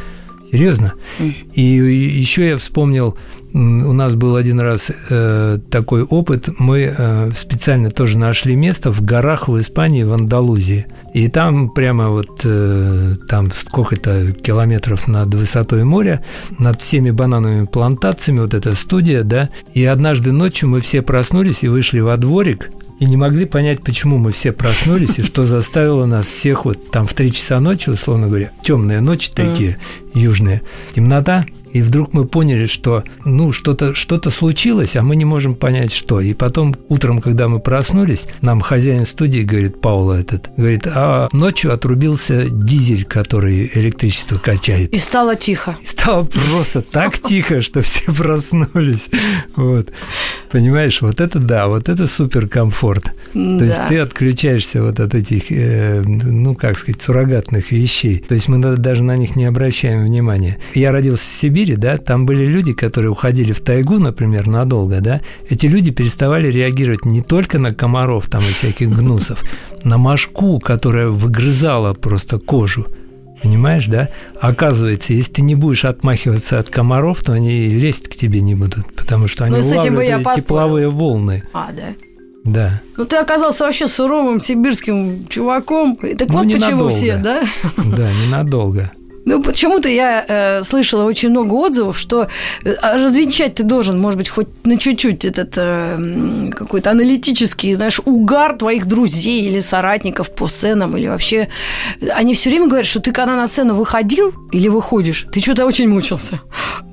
Серьезно? 0.54 0.94
И 1.54 1.62
еще 1.64 2.50
я 2.50 2.58
вспомнил, 2.60 3.18
у 3.56 3.58
нас 3.58 4.14
был 4.14 4.36
один 4.36 4.60
раз 4.60 4.92
э, 5.10 5.58
такой 5.72 6.04
опыт. 6.04 6.48
Мы 6.60 6.94
э, 6.96 7.32
специально 7.36 7.90
тоже 7.90 8.20
нашли 8.20 8.56
место 8.56 8.92
в 8.92 9.02
горах 9.02 9.48
в 9.48 9.60
Испании, 9.60 10.04
в 10.04 10.14
Андалузии. 10.14 10.86
И 11.16 11.28
там 11.28 11.72
прямо 11.72 12.10
вот 12.10 12.42
э, 12.44 13.16
там 13.28 13.52
сколько-то 13.52 14.32
километров 14.34 15.08
над 15.08 15.34
высотой 15.34 15.84
моря, 15.86 16.24
над 16.60 16.80
всеми 16.80 17.10
банановыми 17.10 17.66
плантациями, 17.66 18.42
вот 18.42 18.54
эта 18.54 18.76
студия, 18.76 19.24
да. 19.24 19.50
И 19.74 19.84
однажды 19.86 20.32
ночью 20.32 20.70
мы 20.70 20.82
все 20.82 21.02
проснулись 21.02 21.64
и 21.64 21.68
вышли 21.68 22.00
во 22.00 22.16
дворик, 22.18 22.70
и 23.04 23.06
не 23.06 23.18
могли 23.18 23.44
понять, 23.44 23.84
почему 23.84 24.18
мы 24.18 24.32
все 24.32 24.54
проснулись 24.54 25.20
и 25.20 25.24
что 25.24 25.46
заставило 25.46 26.06
нас 26.06 26.26
всех 26.26 26.64
вот 26.64 26.90
там 26.90 27.06
в 27.06 27.14
три 27.14 27.34
часа 27.34 27.60
ночи, 27.60 27.90
условно 27.90 28.28
говоря, 28.28 28.52
темные 28.64 29.02
ночи 29.02 29.30
такие, 29.30 29.78
южные, 30.14 30.62
темнота, 30.96 31.46
и 31.74 31.82
вдруг 31.82 32.14
мы 32.14 32.26
поняли, 32.26 32.68
что 32.68 33.04
ну 33.26 33.52
что-то 33.52 33.96
что 33.96 34.22
случилось, 34.30 34.96
а 34.96 35.02
мы 35.02 35.16
не 35.16 35.26
можем 35.26 35.56
понять, 35.56 35.92
что. 35.92 36.22
И 36.22 36.34
потом 36.34 36.76
утром, 36.88 37.20
когда 37.20 37.48
мы 37.48 37.60
проснулись, 37.60 38.28
нам 38.42 38.62
хозяин 38.62 39.06
студии 39.06 39.42
говорит, 39.42 39.82
Паула 39.82 40.14
этот, 40.14 40.52
говорит, 40.56 40.84
а 40.86 41.28
ночью 41.34 41.74
отрубился 41.74 42.46
дизель, 42.50 43.06
который 43.06 43.70
электричество 43.74 44.38
качает. 44.38 44.94
И 44.94 45.00
стало 45.00 45.36
тихо. 45.36 45.78
И 45.84 45.88
стало 45.88 46.26
просто 46.26 46.84
так 46.84 47.18
тихо, 47.22 47.62
что 47.64 47.82
все 47.82 48.14
проснулись. 48.14 49.10
Вот. 49.56 49.92
Понимаешь, 50.54 51.02
вот 51.02 51.20
это 51.20 51.40
да, 51.40 51.68
вот 51.68 51.90
это 51.90 52.06
супер 52.06 52.48
комфорт. 52.48 53.12
То 53.34 53.66
есть 53.66 53.82
ты 53.90 53.98
отключаешься 53.98 54.84
вот 54.84 55.00
от 55.00 55.16
этих, 55.16 55.52
э, 55.52 56.04
ну, 56.04 56.54
как 56.54 56.78
сказать, 56.78 57.02
суррогатных 57.02 57.72
вещей. 57.72 58.24
То 58.28 58.36
есть 58.36 58.48
мы 58.50 58.60
даже 58.60 59.02
на 59.02 59.18
них 59.18 59.36
не 59.36 59.46
обращаем 59.46 60.06
внимания. 60.06 60.60
Я 60.76 60.92
родился 60.92 61.26
в 61.26 61.32
Сибири, 61.32 61.76
да, 61.76 61.98
там 61.98 62.28
были 62.28 62.46
люди, 62.46 62.74
которые 62.74 63.10
уходили 63.10 63.52
в 63.52 63.62
тайгу, 63.62 63.98
например, 63.98 64.46
надолго, 64.46 65.02
да. 65.02 65.22
Эти 65.50 65.66
люди 65.66 65.90
переставали 65.90 66.52
реагировать 66.52 67.04
не 67.04 67.24
только 67.24 67.58
на 67.58 67.74
комаров 67.74 68.30
там 68.30 68.42
и 68.42 68.54
всяких 68.54 68.92
гнусов, 68.92 69.44
на 69.84 69.98
мошку, 69.98 70.60
которая 70.60 71.08
выгрызала 71.08 71.94
просто 71.96 72.38
кожу. 72.38 72.86
Понимаешь, 73.44 73.88
да? 73.88 74.10
Оказывается, 74.40 75.14
если 75.14 75.34
ты 75.34 75.42
не 75.42 75.56
будешь 75.56 75.84
отмахиваться 75.84 76.60
от 76.60 76.70
комаров, 76.70 77.22
то 77.22 77.34
они 77.34 77.68
лезть 77.68 78.08
к 78.08 78.16
тебе 78.16 78.40
не 78.40 78.56
будут, 78.56 78.94
потому 78.96 79.28
что 79.28 79.44
они 79.44 79.58
Ну, 79.58 79.66
улавливают 79.68 80.36
тепловые 80.38 80.90
волны. 80.90 81.44
А, 81.54 81.72
да. 81.76 81.90
Да. 82.46 82.82
Ну, 82.98 83.06
ты 83.06 83.18
оказался 83.18 83.66
вообще 83.66 83.88
суровым 83.88 84.40
сибирским 84.40 85.28
чуваком. 85.28 85.96
Так 85.98 86.30
Ну, 86.30 86.38
вот 86.40 86.44
почему 86.44 86.60
ненадолго. 86.90 86.90
все, 86.92 87.18
да? 87.18 87.44
Да, 87.78 88.08
ненадолго. 88.26 88.92
Ну, 89.26 89.42
почему-то 89.42 89.88
я 89.88 90.26
э, 90.28 90.64
слышала 90.64 91.06
очень 91.06 91.30
много 91.30 91.54
отзывов, 91.54 91.98
что 91.98 92.28
э, 92.66 92.74
а 92.82 92.98
развенчать 92.98 93.56
ты 93.56 93.64
должен, 93.64 94.00
может 94.00 94.18
быть, 94.18 94.30
хоть 94.30 94.48
на 94.66 94.78
чуть-чуть 94.78 95.24
этот 95.24 95.54
э, 95.58 96.52
какой-то 96.52 96.92
аналитический, 96.92 97.74
знаешь, 97.74 98.02
угар 98.06 98.58
твоих 98.58 98.86
друзей 98.86 99.48
или 99.48 99.62
соратников 99.62 100.30
по 100.32 100.48
сценам, 100.48 100.98
или 100.98 101.08
вообще... 101.08 101.48
Они 102.16 102.34
все 102.34 102.50
время 102.50 102.68
говорят, 102.68 102.86
что 102.86 103.00
ты 103.00 103.12
когда 103.12 103.36
на 103.36 103.48
сцену 103.48 103.76
выходил 103.76 104.34
или 104.52 104.68
выходишь, 104.68 105.28
ты 105.32 105.40
что-то 105.40 105.66
очень 105.66 105.88
мучился. 105.88 106.42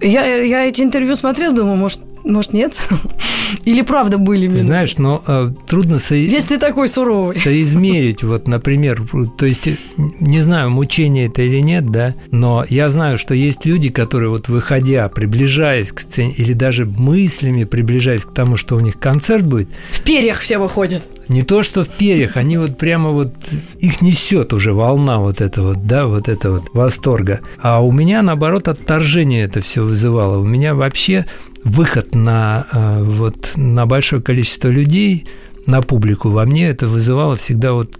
Я, 0.00 0.24
я 0.24 0.64
эти 0.64 0.82
интервью 0.82 1.16
смотрела, 1.16 1.54
думаю, 1.54 1.76
может, 1.76 2.00
может, 2.24 2.52
нет? 2.52 2.74
Или 3.64 3.82
правда 3.82 4.16
были 4.18 4.42
Ты 4.42 4.46
минуты? 4.48 4.62
знаешь, 4.62 4.96
но 4.98 5.22
э, 5.26 5.50
трудно 5.66 5.98
со- 5.98 6.14
Если 6.14 6.54
ты 6.54 6.58
такой 6.58 6.88
суровый. 6.88 7.36
соизмерить, 7.40 8.22
вот, 8.22 8.46
например, 8.46 9.02
то 9.36 9.44
есть, 9.46 9.66
э, 9.68 9.76
не 10.20 10.40
знаю, 10.40 10.70
мучение 10.70 11.26
это 11.26 11.42
или 11.42 11.58
нет, 11.60 11.90
да, 11.90 12.14
но 12.30 12.64
я 12.68 12.88
знаю, 12.88 13.18
что 13.18 13.34
есть 13.34 13.64
люди, 13.66 13.88
которые 13.88 14.30
вот 14.30 14.48
выходя, 14.48 15.08
приближаясь 15.08 15.90
к 15.92 16.00
сцене, 16.00 16.32
или 16.36 16.52
даже 16.52 16.84
мыслями 16.86 17.64
приближаясь 17.64 18.24
к 18.24 18.32
тому, 18.32 18.56
что 18.56 18.76
у 18.76 18.80
них 18.80 18.98
концерт 18.98 19.44
будет, 19.44 19.68
В 19.92 20.00
перьях 20.02 20.38
все 20.40 20.58
выходят. 20.58 21.02
не 21.28 21.42
то 21.42 21.62
что 21.62 21.82
в 21.84 21.88
перьях, 21.88 22.36
они 22.36 22.56
вот 22.56 22.78
прямо 22.78 23.10
вот, 23.10 23.34
их 23.80 24.00
несет 24.00 24.52
уже 24.52 24.72
волна 24.72 25.18
вот 25.18 25.40
этого, 25.40 25.74
да, 25.74 26.06
вот 26.06 26.28
это 26.28 26.52
вот 26.52 26.64
восторга. 26.72 27.40
А 27.60 27.80
у 27.80 27.90
меня, 27.90 28.22
наоборот, 28.22 28.68
отторжение 28.68 29.44
это 29.44 29.60
все 29.60 29.82
вызывало. 29.84 30.38
У 30.38 30.44
меня 30.44 30.74
вообще 30.74 31.26
выход 31.64 32.14
на, 32.14 32.66
э, 32.72 33.02
вот, 33.02 33.52
на 33.56 33.86
большое 33.86 34.22
количество 34.22 34.68
людей, 34.68 35.26
на 35.66 35.82
публику 35.82 36.30
во 36.30 36.44
мне 36.44 36.68
это 36.68 36.86
вызывало 36.86 37.36
всегда 37.36 37.72
вот 37.72 37.96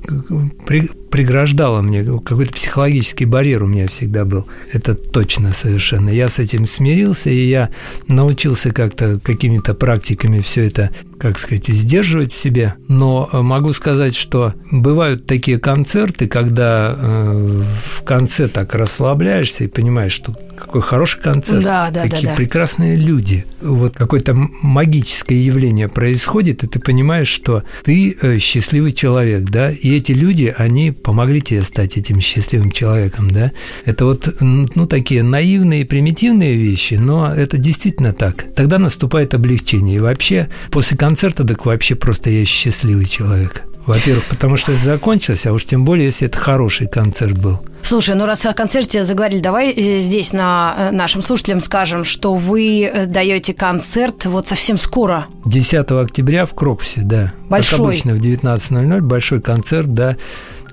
преграждало 1.10 1.80
мне 1.80 2.04
какой-то 2.04 2.52
психологический 2.52 3.24
барьер 3.24 3.64
у 3.64 3.66
меня 3.66 3.88
всегда 3.88 4.24
был 4.24 4.46
это 4.72 4.94
точно 4.94 5.52
совершенно 5.52 6.08
я 6.10 6.28
с 6.28 6.38
этим 6.38 6.66
смирился 6.66 7.30
и 7.30 7.48
я 7.48 7.70
научился 8.08 8.72
как-то 8.72 9.18
какими-то 9.22 9.74
практиками 9.74 10.40
все 10.40 10.66
это 10.66 10.90
как 11.18 11.38
сказать 11.38 11.66
сдерживать 11.66 12.32
в 12.32 12.36
себе 12.36 12.74
но 12.88 13.28
э, 13.32 13.40
могу 13.40 13.72
сказать 13.72 14.14
что 14.14 14.54
бывают 14.70 15.26
такие 15.26 15.58
концерты 15.58 16.28
когда 16.28 16.94
э, 16.96 17.62
в 17.96 18.02
конце 18.04 18.48
так 18.48 18.74
расслабляешься 18.74 19.64
и 19.64 19.68
понимаешь 19.68 20.12
что 20.12 20.34
какой 20.60 20.82
хороший 20.82 21.20
концерт 21.20 21.62
Да, 21.62 21.90
да, 21.90 22.04
да, 22.04 22.08
какие 22.08 22.26
да. 22.26 22.34
прекрасные 22.34 22.94
люди. 22.94 23.46
Вот 23.60 23.96
какое-то 23.96 24.34
магическое 24.62 25.40
явление 25.42 25.88
происходит, 25.88 26.62
и 26.62 26.66
ты 26.66 26.78
понимаешь, 26.78 27.28
что 27.28 27.49
ты 27.84 28.16
э, 28.20 28.38
счастливый 28.38 28.92
человек, 28.92 29.44
да, 29.44 29.70
и 29.70 29.96
эти 29.96 30.12
люди, 30.12 30.54
они 30.56 30.90
помогли 30.90 31.40
тебе 31.40 31.62
стать 31.62 31.96
этим 31.96 32.20
счастливым 32.20 32.70
человеком, 32.70 33.30
да. 33.30 33.52
Это 33.84 34.04
вот, 34.04 34.28
ну, 34.40 34.86
такие 34.86 35.22
наивные, 35.22 35.84
примитивные 35.84 36.56
вещи, 36.56 36.94
но 36.94 37.32
это 37.34 37.58
действительно 37.58 38.12
так. 38.12 38.46
Тогда 38.54 38.78
наступает 38.78 39.34
облегчение. 39.34 39.96
И 39.96 40.00
вообще, 40.00 40.48
после 40.70 40.96
концерта, 40.96 41.44
так 41.44 41.66
вообще 41.66 41.94
просто 41.94 42.30
я 42.30 42.44
счастливый 42.44 43.06
человек. 43.06 43.64
Во-первых, 43.90 44.24
потому 44.26 44.56
что 44.56 44.70
это 44.70 44.84
закончилось, 44.84 45.46
а 45.46 45.52
уж 45.52 45.64
тем 45.64 45.84
более, 45.84 46.06
если 46.06 46.28
это 46.28 46.38
хороший 46.38 46.86
концерт 46.86 47.36
был. 47.36 47.58
Слушай, 47.82 48.14
ну 48.14 48.24
раз 48.24 48.46
о 48.46 48.52
концерте 48.52 49.02
заговорили, 49.02 49.40
давай 49.40 49.72
э, 49.72 49.98
здесь 49.98 50.32
на 50.32 50.76
э, 50.78 50.90
нашим 50.92 51.22
слушателям 51.22 51.60
скажем, 51.60 52.04
что 52.04 52.34
вы 52.34 52.84
э, 52.84 53.06
даете 53.06 53.52
концерт 53.52 54.26
вот 54.26 54.46
совсем 54.46 54.78
скоро. 54.78 55.26
10 55.44 55.90
октября 55.90 56.46
в 56.46 56.54
Крокусе, 56.54 57.00
да. 57.02 57.32
Большой. 57.48 57.78
Как 57.78 57.86
обычно, 57.86 58.14
в 58.14 58.20
19.00 58.20 59.00
большой 59.00 59.40
концерт, 59.40 59.92
да, 59.92 60.16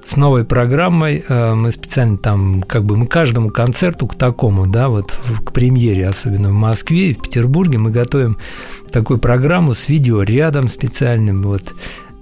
с 0.06 0.16
новой 0.16 0.46
программой. 0.46 1.24
Мы 1.28 1.72
специально 1.72 2.20
там, 2.20 2.62
как 2.62 2.86
бы, 2.86 2.96
мы 2.96 3.08
каждому 3.08 3.50
концерту 3.50 4.06
к 4.06 4.16
такому, 4.16 4.68
да, 4.68 4.90
вот 4.90 5.12
к 5.44 5.52
премьере, 5.52 6.08
особенно 6.08 6.50
в 6.50 6.54
Москве 6.54 7.10
и 7.10 7.14
в 7.16 7.24
Петербурге, 7.24 7.80
мы 7.80 7.90
готовим 7.90 8.38
такую 8.92 9.18
программу 9.18 9.74
с 9.74 9.90
видеорядом 9.90 10.68
специальным, 10.68 11.42
вот. 11.42 11.74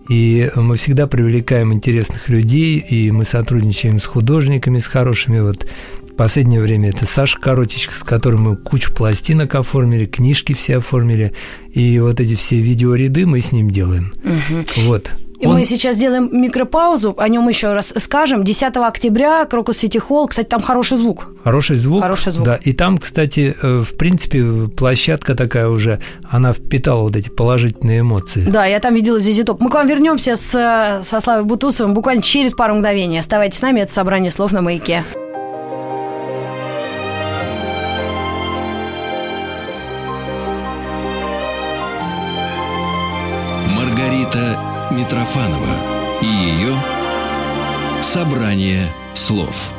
И 0.10 0.52
мы 0.56 0.78
всегда 0.78 1.08
привлекаем 1.08 1.74
интересных 1.74 2.30
людей, 2.30 2.78
и 2.78 3.12
мы 3.12 3.26
сотрудничаем 3.26 4.00
с 4.00 4.06
художниками, 4.06 4.80
с 4.80 4.88
хорошими. 4.88 5.40
Вот 5.40 5.66
в 6.04 6.16
последнее 6.16 6.62
время 6.62 6.90
это 6.90 7.06
Саша 7.06 7.40
Коротичка, 7.40 7.94
с 7.94 8.04
которым 8.04 8.44
мы 8.44 8.56
кучу 8.56 8.94
пластинок 8.94 9.56
оформили, 9.56 10.06
книжки 10.06 10.54
все 10.54 10.78
оформили. 10.78 11.34
И 11.74 12.00
вот 12.00 12.20
эти 12.20 12.36
все 12.36 12.60
видеоряды 12.60 13.26
мы 13.26 13.42
с 13.42 13.52
ним 13.52 13.72
делаем. 13.72 14.14
Вот. 14.86 15.12
И 15.40 15.48
Он- 15.48 15.54
мы 15.56 15.66
сейчас 15.66 15.96
сделаем 15.96 16.30
микропаузу, 16.32 17.14
о 17.18 17.28
нем 17.28 17.48
еще 17.50 17.74
раз 17.74 17.94
скажем. 17.98 18.44
10 18.44 18.88
октября, 18.88 19.46
Крокус 19.46 19.78
Сити 19.78 19.98
Холл. 19.98 20.28
Кстати, 20.28 20.48
там 20.48 20.62
хороший 20.62 20.98
звук. 20.98 21.28
Хороший 21.44 21.78
звук. 21.78 22.02
Хороший 22.02 22.32
звук. 22.32 22.46
Да, 22.46 22.56
и 22.56 22.74
там, 22.74 22.98
кстати, 22.98 23.56
э, 23.62 23.78
в 23.84 23.98
принципе, 23.98 24.70
площадка 24.76 25.36
такая 25.36 25.68
уже, 25.68 26.00
она 26.30 26.54
впитала 26.54 27.02
вот 27.02 27.16
эти 27.16 27.30
положительные 27.30 28.00
эмоции. 28.02 28.46
Да, 28.50 28.66
я 28.66 28.80
там 28.80 28.94
видела 28.96 29.20
Зизи 29.20 29.44
Топ. 29.44 29.62
Мы 29.62 29.70
к 29.70 29.74
вам 29.74 29.88
вернемся 29.88 30.36
с, 30.36 30.56
э, 30.56 31.04
со 31.04 31.20
Славой 31.20 31.44
Бутусовым 31.44 31.94
буквально 31.94 32.22
через 32.22 32.54
пару 32.54 32.76
мгновений. 32.76 33.20
Оставайтесь 33.20 33.60
с 33.60 33.62
нами, 33.62 33.82
это 33.82 33.94
собрание 33.94 34.32
слов 34.32 34.52
на 34.52 34.62
маяке. 34.62 35.04
Митрофанова 44.96 46.22
и 46.22 46.26
ее 46.26 46.74
собрание 48.02 48.88
слов. 49.14 49.74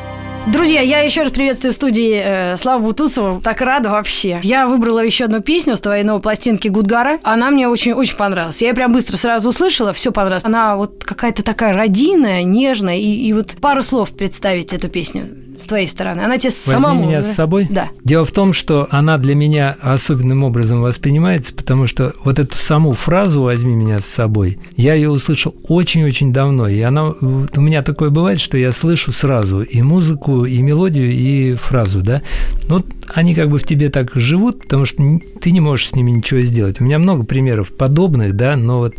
Друзья, 0.47 0.83
я 0.83 1.01
еще 1.01 1.23
раз 1.23 1.33
приветствую 1.33 1.73
в 1.73 1.77
студии 1.77 2.23
э, 2.23 2.57
Славу 2.59 2.89
Бутусова. 2.89 3.41
Так 3.41 3.63
рада 3.63 3.89
вообще. 3.89 4.41
Я 4.43 4.69
выбрала 4.69 5.03
еще 5.03 5.25
одну 5.25 5.41
песню 5.41 5.77
с 5.77 5.81
твоей 5.81 6.05
новой 6.05 6.21
пластинки 6.21 6.69
Гудгара. 6.69 7.19
Она 7.23 7.51
мне 7.51 7.67
очень-очень 7.67 8.17
понравилась. 8.17 8.61
Я 8.61 8.69
ее 8.69 8.75
прям 8.75 8.93
быстро 8.93 9.17
сразу 9.17 9.49
услышала, 9.49 9.95
все 9.95 10.13
понравилось. 10.13 10.45
Она 10.45 10.77
вот 10.77 11.03
какая-то 11.03 11.43
такая 11.43 11.73
родийная, 11.73 12.43
нежная. 12.43 12.97
И, 12.97 13.09
и 13.09 13.33
вот 13.33 13.57
пару 13.61 13.81
слов 13.81 14.11
представить 14.11 14.75
эту 14.75 14.89
песню 14.89 15.29
с 15.59 15.67
твоей 15.67 15.89
стороны? 15.89 16.21
Она 16.21 16.39
тебе 16.39 16.51
Возьми 16.51 16.81
самому... 16.81 17.07
меня 17.07 17.23
с 17.23 17.35
собой? 17.35 17.67
Да. 17.71 17.91
Дело 18.05 18.25
в 18.25 18.33
том, 18.33 18.53
что 18.53 18.87
она 18.91 19.19
для 19.19 19.35
меня 19.35 19.77
особенным 19.81 20.45
образом 20.45 20.83
воспринимается, 20.83 21.55
потому 21.55 21.87
что 21.87 22.13
вот 22.25 22.39
эту 22.39 22.57
саму 22.57 22.93
фразу 22.93 23.43
«возьми 23.43 23.75
меня 23.75 24.01
с 24.01 24.07
собой», 24.07 24.59
я 24.77 24.95
ее 24.95 25.11
услышал 25.11 25.55
очень-очень 25.69 26.33
давно, 26.33 26.69
и 26.69 26.81
она... 26.81 27.07
У 27.11 27.61
меня 27.61 27.83
такое 27.83 28.11
бывает, 28.11 28.41
что 28.41 28.57
я 28.59 28.73
слышу 28.73 29.13
сразу 29.13 29.63
и 29.63 29.83
музыку, 29.83 30.45
и 30.45 30.61
мелодию, 30.63 31.11
и 31.13 31.55
фразу, 31.55 32.03
да? 32.03 32.23
Ну, 32.69 32.85
они 33.15 33.35
как 33.35 33.51
бы 33.51 33.59
в 33.59 33.65
тебе 33.65 33.89
так 33.89 34.13
живут, 34.15 34.63
потому 34.63 34.85
что 34.85 35.03
ты 35.41 35.51
не 35.51 35.61
можешь 35.61 35.89
с 35.89 35.95
ними 35.95 36.11
ничего 36.11 36.41
сделать. 36.43 36.81
У 36.81 36.85
меня 36.85 36.99
много 36.99 37.25
примеров 37.25 37.73
подобных, 37.73 38.35
да, 38.35 38.57
но 38.57 38.79
вот... 38.79 38.95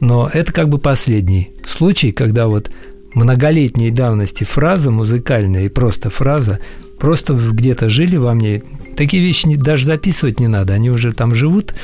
Но 0.00 0.30
это 0.32 0.52
как 0.52 0.68
бы 0.68 0.78
последний 0.78 1.50
случай, 1.64 2.12
когда 2.12 2.46
вот 2.46 2.70
многолетней 3.18 3.90
давности 3.90 4.44
фраза 4.44 4.90
музыкальная 4.90 5.64
и 5.64 5.68
просто 5.68 6.10
фраза 6.10 6.60
просто 6.98 7.34
где-то 7.34 7.88
жили 7.88 8.16
во 8.16 8.34
мне. 8.34 8.62
Такие 8.96 9.22
вещи 9.22 9.54
даже 9.56 9.84
записывать 9.84 10.40
не 10.40 10.48
надо, 10.48 10.74
они 10.74 10.90
уже 10.90 11.12
там 11.12 11.34
живут. 11.34 11.74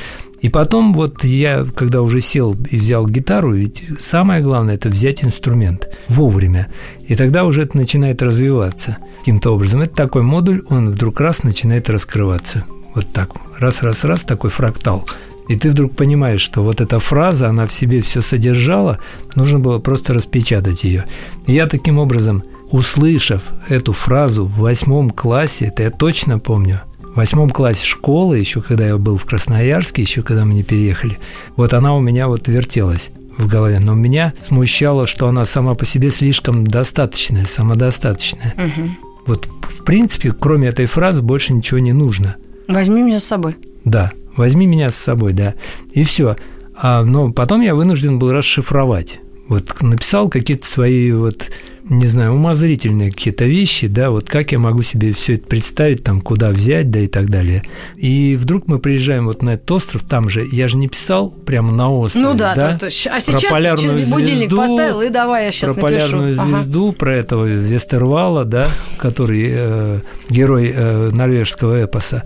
И 0.41 0.49
потом 0.49 0.93
вот 0.93 1.23
я, 1.23 1.65
когда 1.75 2.01
уже 2.01 2.21
сел 2.21 2.55
и 2.69 2.77
взял 2.77 3.07
гитару, 3.07 3.53
ведь 3.53 3.83
самое 3.99 4.43
главное– 4.43 4.75
это 4.75 4.89
взять 4.89 5.23
инструмент 5.23 5.89
вовремя. 6.07 6.67
И 7.07 7.15
тогда 7.15 7.45
уже 7.45 7.63
это 7.63 7.77
начинает 7.77 8.21
развиваться 8.21 8.97
каким-то 9.19 9.55
образом. 9.55 9.81
Это 9.81 9.95
такой 9.95 10.21
модуль, 10.21 10.61
он 10.69 10.89
вдруг 10.91 11.19
раз 11.19 11.43
начинает 11.43 11.89
раскрываться. 11.89 12.65
Вот 12.93 13.07
так. 13.11 13.31
Раз-раз-раз, 13.57 14.23
такой 14.23 14.49
фрактал– 14.49 15.07
и 15.47 15.55
ты 15.55 15.69
вдруг 15.69 15.95
понимаешь, 15.95 16.41
что 16.41 16.63
вот 16.63 16.81
эта 16.81 16.99
фраза, 16.99 17.47
она 17.49 17.67
в 17.67 17.73
себе 17.73 18.01
все 18.01 18.21
содержала, 18.21 18.99
нужно 19.35 19.59
было 19.59 19.79
просто 19.79 20.13
распечатать 20.13 20.83
ее. 20.83 21.05
И 21.45 21.53
я 21.53 21.67
таким 21.67 21.99
образом, 21.99 22.43
услышав 22.71 23.43
эту 23.69 23.93
фразу 23.93 24.45
в 24.45 24.59
восьмом 24.59 25.09
классе, 25.09 25.65
это 25.65 25.83
я 25.83 25.91
точно 25.91 26.39
помню, 26.39 26.81
в 26.99 27.17
восьмом 27.17 27.49
классе 27.49 27.85
школы, 27.85 28.39
еще 28.39 28.61
когда 28.61 28.87
я 28.87 28.97
был 28.97 29.17
в 29.17 29.25
Красноярске, 29.25 30.01
еще 30.01 30.21
когда 30.21 30.45
мы 30.45 30.53
не 30.53 30.63
переехали, 30.63 31.17
вот 31.55 31.73
она 31.73 31.95
у 31.95 32.01
меня 32.01 32.27
вот 32.27 32.47
вертелась 32.47 33.11
в 33.37 33.47
голове. 33.47 33.79
Но 33.79 33.93
меня 33.93 34.33
смущало, 34.41 35.07
что 35.07 35.27
она 35.27 35.45
сама 35.45 35.75
по 35.75 35.85
себе 35.85 36.11
слишком 36.11 36.65
достаточная, 36.65 37.45
самодостаточная. 37.45 38.53
Угу. 38.57 38.89
Вот, 39.27 39.47
в 39.61 39.83
принципе, 39.83 40.31
кроме 40.31 40.69
этой 40.69 40.85
фразы 40.85 41.21
больше 41.21 41.53
ничего 41.53 41.79
не 41.79 41.93
нужно. 41.93 42.35
Возьми 42.67 43.01
меня 43.01 43.19
с 43.19 43.25
собой. 43.25 43.55
Да, 43.85 44.11
возьми 44.35 44.65
меня 44.65 44.91
с 44.91 44.95
собой, 44.95 45.33
да, 45.33 45.55
и 45.93 46.03
все. 46.03 46.35
А, 46.75 47.03
но 47.03 47.31
потом 47.31 47.61
я 47.61 47.73
вынужден 47.75 48.19
был 48.19 48.31
расшифровать. 48.33 49.19
Вот 49.47 49.81
написал 49.81 50.27
какие-то 50.27 50.65
свои 50.65 51.11
вот 51.11 51.49
не 51.87 52.07
знаю, 52.07 52.33
умозрительные 52.33 53.11
какие-то 53.11 53.45
вещи, 53.45 53.85
да, 53.87 54.09
вот 54.09 54.27
как 54.27 54.51
я 54.51 54.57
могу 54.59 54.81
себе 54.81 55.13
все 55.13 55.35
это 55.35 55.45
представить, 55.45 56.03
там, 56.03 56.19
куда 56.19 56.49
взять, 56.49 56.89
да, 56.89 56.99
и 56.99 57.07
так 57.07 57.29
далее. 57.29 57.61
И 57.95 58.35
вдруг 58.41 58.67
мы 58.67 58.79
приезжаем 58.79 59.27
вот 59.27 59.43
на 59.43 59.51
этот 59.51 59.69
остров, 59.71 60.03
там 60.03 60.27
же, 60.27 60.45
я 60.51 60.67
же 60.67 60.77
не 60.77 60.87
писал 60.87 61.29
прямо 61.29 61.71
на 61.71 61.91
острове, 61.91 62.25
Ну 62.25 62.33
да, 62.33 62.55
да? 62.55 62.73
То, 62.73 62.79
то, 62.79 62.85
а 62.87 62.89
про 62.89 63.19
сейчас 63.19 63.51
полярную 63.51 64.07
будильник 64.07 64.49
звезду, 64.49 64.57
поставил, 64.57 65.01
и 65.01 65.09
давай 65.09 65.45
я 65.45 65.51
сейчас 65.51 65.73
про 65.73 65.81
напишу. 65.83 66.11
полярную 66.11 66.39
Ага. 66.39 66.59
звезду, 66.59 66.91
про 66.91 67.15
этого 67.15 67.45
Вестервала, 67.45 68.45
да, 68.45 68.67
который 68.97 69.47
э, 69.51 69.99
герой 70.29 70.73
э, 70.75 71.11
норвежского 71.11 71.83
эпоса. 71.83 72.23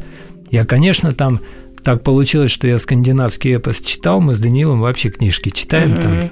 Я, 0.51 0.65
конечно, 0.65 1.11
там 1.13 1.39
так 1.83 2.03
получилось, 2.03 2.51
что 2.51 2.67
я 2.67 2.77
скандинавский 2.79 3.55
эпос 3.55 3.79
читал, 3.81 4.19
мы 4.21 4.35
с 4.35 4.39
Даниилом 4.39 4.81
вообще 4.81 5.09
книжки 5.09 5.49
читаем 5.49 5.91
Мгм. 5.91 6.01
там 6.01 6.29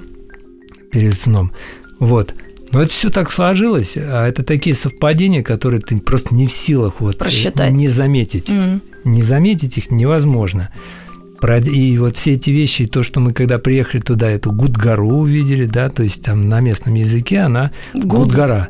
перед 0.90 1.14
сном. 1.14 1.52
Вот. 1.98 2.34
Но 2.70 2.82
это 2.82 2.90
все 2.92 3.08
так 3.08 3.30
сложилось, 3.30 3.96
а 3.96 4.28
это 4.28 4.42
такие 4.42 4.76
совпадения, 4.76 5.42
которые 5.42 5.80
ты 5.80 5.98
просто 6.00 6.34
не 6.34 6.46
в 6.46 6.52
силах 6.52 7.00
вот 7.00 7.14
э, 7.14 7.18
Просчитать. 7.18 7.72
не 7.72 7.88
заметить. 7.88 8.50
Мгм. 8.50 8.82
Не 9.04 9.22
заметить 9.22 9.78
их 9.78 9.90
невозможно. 9.90 10.70
И 11.66 11.96
вот 11.98 12.16
все 12.16 12.32
эти 12.32 12.50
вещи, 12.50 12.86
то, 12.86 13.02
что 13.04 13.20
мы 13.20 13.32
когда 13.32 13.58
приехали 13.58 14.00
туда, 14.00 14.28
эту 14.28 14.50
Гудгару 14.50 15.08
увидели, 15.18 15.66
да, 15.66 15.88
то 15.88 16.02
есть 16.02 16.22
там 16.22 16.48
на 16.48 16.60
местном 16.60 16.94
языке 16.94 17.38
она 17.38 17.70
Гуд. 17.94 18.04
Гудгара. 18.06 18.68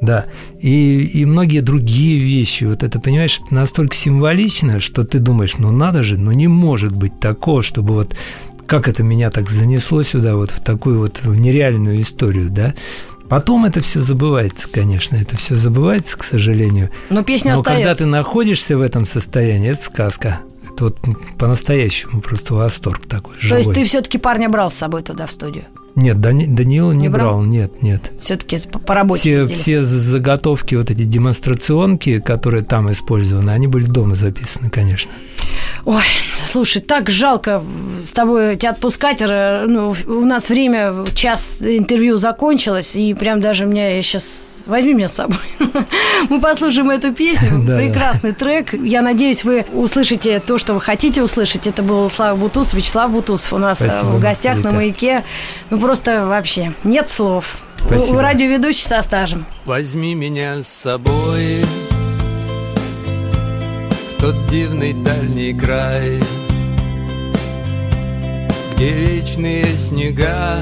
Да, 0.00 0.26
и, 0.60 1.00
и 1.02 1.24
многие 1.24 1.60
другие 1.60 2.18
вещи. 2.18 2.64
Вот 2.64 2.82
это, 2.82 3.00
понимаешь, 3.00 3.40
это 3.44 3.54
настолько 3.54 3.96
символично, 3.96 4.78
что 4.78 5.04
ты 5.04 5.18
думаешь, 5.18 5.58
ну 5.58 5.72
надо 5.72 6.04
же, 6.04 6.16
ну 6.18 6.30
не 6.32 6.46
может 6.46 6.92
быть 6.92 7.18
такого, 7.18 7.62
чтобы 7.62 7.94
вот 7.94 8.14
как 8.66 8.86
это 8.86 9.02
меня 9.02 9.30
так 9.30 9.48
занесло 9.48 10.02
сюда, 10.02 10.36
вот 10.36 10.50
в 10.50 10.62
такую 10.62 11.00
вот 11.00 11.20
нереальную 11.24 12.00
историю, 12.00 12.50
да. 12.50 12.74
Потом 13.28 13.64
это 13.64 13.80
все 13.80 14.00
забывается, 14.00 14.68
конечно, 14.70 15.16
это 15.16 15.36
все 15.36 15.56
забывается, 15.56 16.16
к 16.16 16.24
сожалению. 16.24 16.90
Но 17.10 17.22
песня 17.22 17.56
Но 17.56 17.62
когда 17.62 17.78
остается. 17.78 18.04
ты 18.04 18.10
находишься 18.10 18.76
в 18.78 18.80
этом 18.80 19.04
состоянии, 19.04 19.70
это 19.70 19.82
сказка. 19.82 20.40
Это 20.70 20.84
вот 20.84 20.98
по-настоящему 21.38 22.20
просто 22.20 22.54
восторг 22.54 23.06
такой 23.06 23.34
То 23.34 23.40
живой. 23.40 23.58
есть 23.58 23.74
ты 23.74 23.84
все-таки 23.84 24.16
парня 24.16 24.48
брал 24.48 24.70
с 24.70 24.74
собой 24.74 25.02
туда 25.02 25.26
в 25.26 25.32
студию? 25.32 25.64
Нет, 25.98 26.20
Дани- 26.20 26.46
Даниила 26.46 26.92
не, 26.92 27.02
Не 27.02 27.08
брал? 27.08 27.26
брал? 27.26 27.42
нет, 27.42 27.82
нет. 27.82 28.12
Все-таки 28.20 28.56
по, 28.70 28.94
работе 28.94 29.20
Все, 29.20 29.46
все 29.52 29.82
за- 29.82 29.98
заготовки, 29.98 30.76
вот 30.76 30.90
эти 30.92 31.02
демонстрационки, 31.02 32.20
которые 32.20 32.62
там 32.62 32.90
использованы, 32.92 33.50
они 33.50 33.66
были 33.66 33.84
дома 33.86 34.14
записаны, 34.14 34.70
конечно. 34.70 35.10
Ой, 35.84 36.02
слушай, 36.48 36.80
так 36.82 37.10
жалко 37.10 37.62
с 38.04 38.12
тобой 38.12 38.56
тебя 38.56 38.70
отпускать. 38.70 39.20
Ну, 39.20 39.94
у 40.06 40.24
нас 40.24 40.48
время, 40.48 41.04
час 41.14 41.58
интервью 41.60 42.18
закончилось, 42.18 42.96
и 42.96 43.14
прям 43.14 43.40
даже 43.40 43.66
меня 43.66 43.96
я 43.96 44.02
сейчас... 44.02 44.56
Возьми 44.66 44.92
меня 44.92 45.08
с 45.08 45.14
собой. 45.14 45.38
Мы 46.28 46.40
послушаем 46.40 46.90
эту 46.90 47.12
песню. 47.12 47.62
Да, 47.68 47.74
да. 47.74 47.76
Прекрасный 47.78 48.32
трек. 48.32 48.74
Я 48.74 49.02
надеюсь, 49.02 49.44
вы 49.44 49.64
услышите 49.72 50.40
то, 50.40 50.58
что 50.58 50.74
вы 50.74 50.80
хотите 50.80 51.22
услышать. 51.22 51.66
Это 51.66 51.82
был 51.82 52.08
Слава 52.10 52.36
Бутусов, 52.36 52.74
Вячеслав 52.74 53.10
Бутусов 53.10 53.52
у 53.54 53.58
нас 53.58 53.80
э, 53.82 53.88
Спасибо, 53.88 54.08
в 54.08 54.20
гостях 54.20 54.54
на 54.56 54.68
Рита. 54.68 54.72
«Маяке». 54.72 55.24
Ну, 55.70 55.78
просто 55.78 56.26
вообще 56.26 56.72
нет 56.84 57.08
слов. 57.10 57.56
Спасибо. 57.86 58.16
У- 58.16 58.20
Радиоведущий 58.20 58.86
со 58.86 59.02
стажем. 59.02 59.46
Возьми 59.64 60.14
меня 60.14 60.62
с 60.62 60.68
собой 60.68 61.64
тот 64.18 64.46
дивный 64.46 64.92
дальний 64.92 65.52
край 65.52 66.20
Где 68.74 68.90
вечные 68.90 69.64
снега 69.76 70.58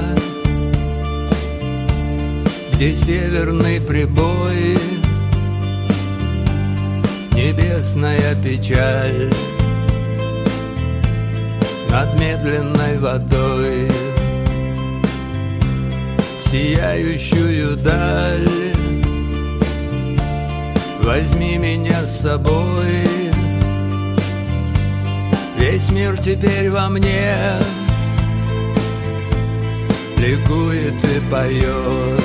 Где 2.73 2.93
северный 2.95 3.81
прибой 3.81 4.77
Небесная 7.31 8.35
печаль 8.43 9.31
Над 11.89 12.19
медленной 12.19 12.99
водой 12.99 13.87
в 16.47 16.49
сияющую 16.49 17.75
даль. 17.75 18.47
Возьми 21.01 21.57
меня 21.57 22.05
с 22.05 22.21
собой 22.21 23.26
Весь 25.57 25.89
мир 25.89 26.15
теперь 26.17 26.69
во 26.69 26.87
мне. 26.87 27.35
Ликует 30.17 31.03
и 31.03 31.19
поет. 31.31 32.23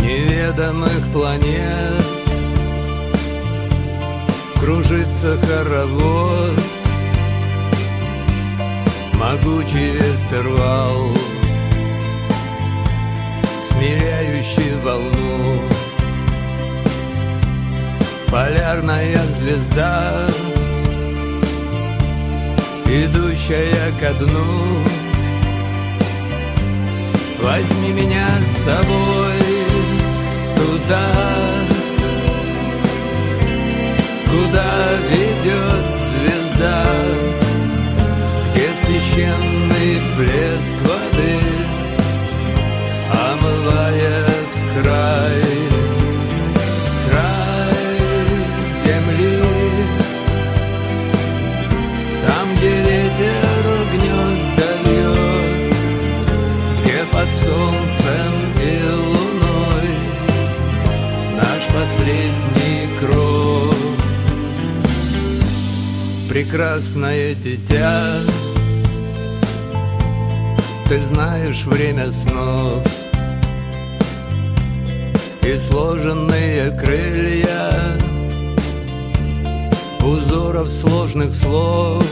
Неведомых 0.00 1.12
планет. 1.12 2.06
Кружится 4.58 5.38
хоровод. 5.38 6.60
Могучий 9.14 9.92
вестервал 9.92 11.06
Смиряющий 13.62 14.74
волну. 14.82 15.62
Полярная 18.30 19.18
звезда 19.26 20.26
идущая 22.92 23.90
ко 23.98 24.12
дну. 24.12 24.84
Возьми 27.40 27.92
меня 27.92 28.28
с 28.44 28.64
собой 28.64 29.40
туда, 30.54 31.08
куда 34.30 34.72
ведет 35.10 35.86
звезда, 36.10 36.84
где 38.52 38.68
священный 38.76 40.02
блеск 40.16 40.76
воды 40.82 41.40
омывает. 43.10 44.21
Последний 62.12 62.88
кровь 63.00 63.76
Прекрасное 66.28 67.34
дитя 67.34 68.18
Ты 70.88 71.00
знаешь 71.00 71.64
время 71.64 72.10
снов. 72.10 72.84
И 75.42 75.58
сложенные 75.58 76.70
крылья 76.78 77.98
Узоров 80.00 80.68
сложных 80.70 81.34
слов. 81.34 82.04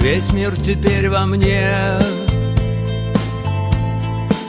Весь 0.00 0.32
мир 0.32 0.54
теперь 0.56 1.08
во 1.08 1.26
мне 1.26 1.68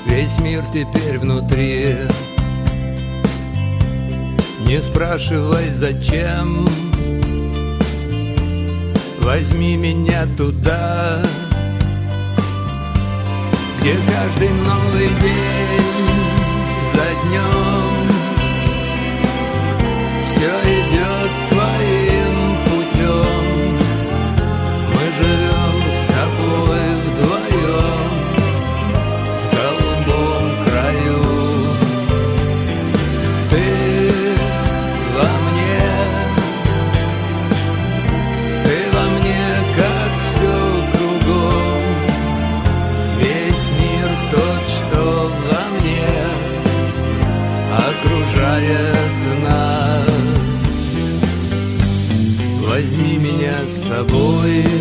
Весь 0.05 0.37
мир 0.39 0.63
теперь 0.71 1.17
внутри 1.17 1.97
Не 4.67 4.81
спрашивай 4.81 5.69
зачем. 5.69 6.67
Возьми 9.27 9.75
меня 9.75 10.25
туда 10.37 11.21
Где 13.81 13.93
каждый 14.07 14.49
новый 14.49 15.07
день 15.07 15.87
за 16.93 17.07
днем 17.27 18.07
Все 20.25 20.51
идет 20.79 21.31
своим 21.49 22.06
меня 54.03 54.76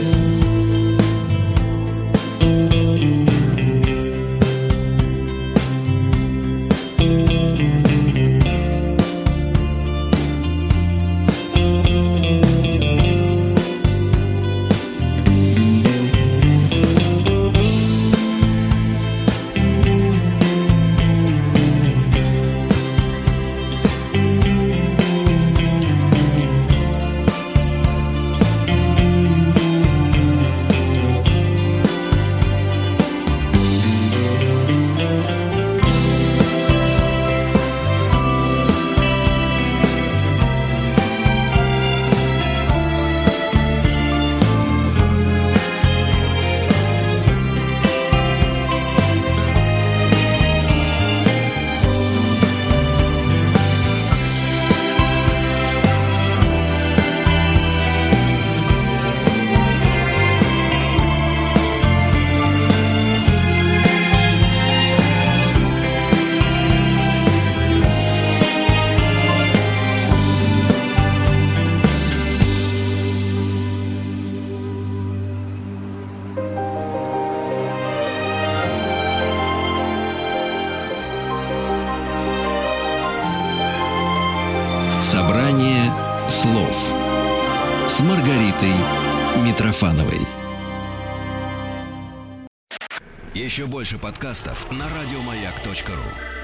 больше 93.77 93.99
подкастов 93.99 94.73
на 94.73 94.87
радиомаяк.ру. 94.89 96.36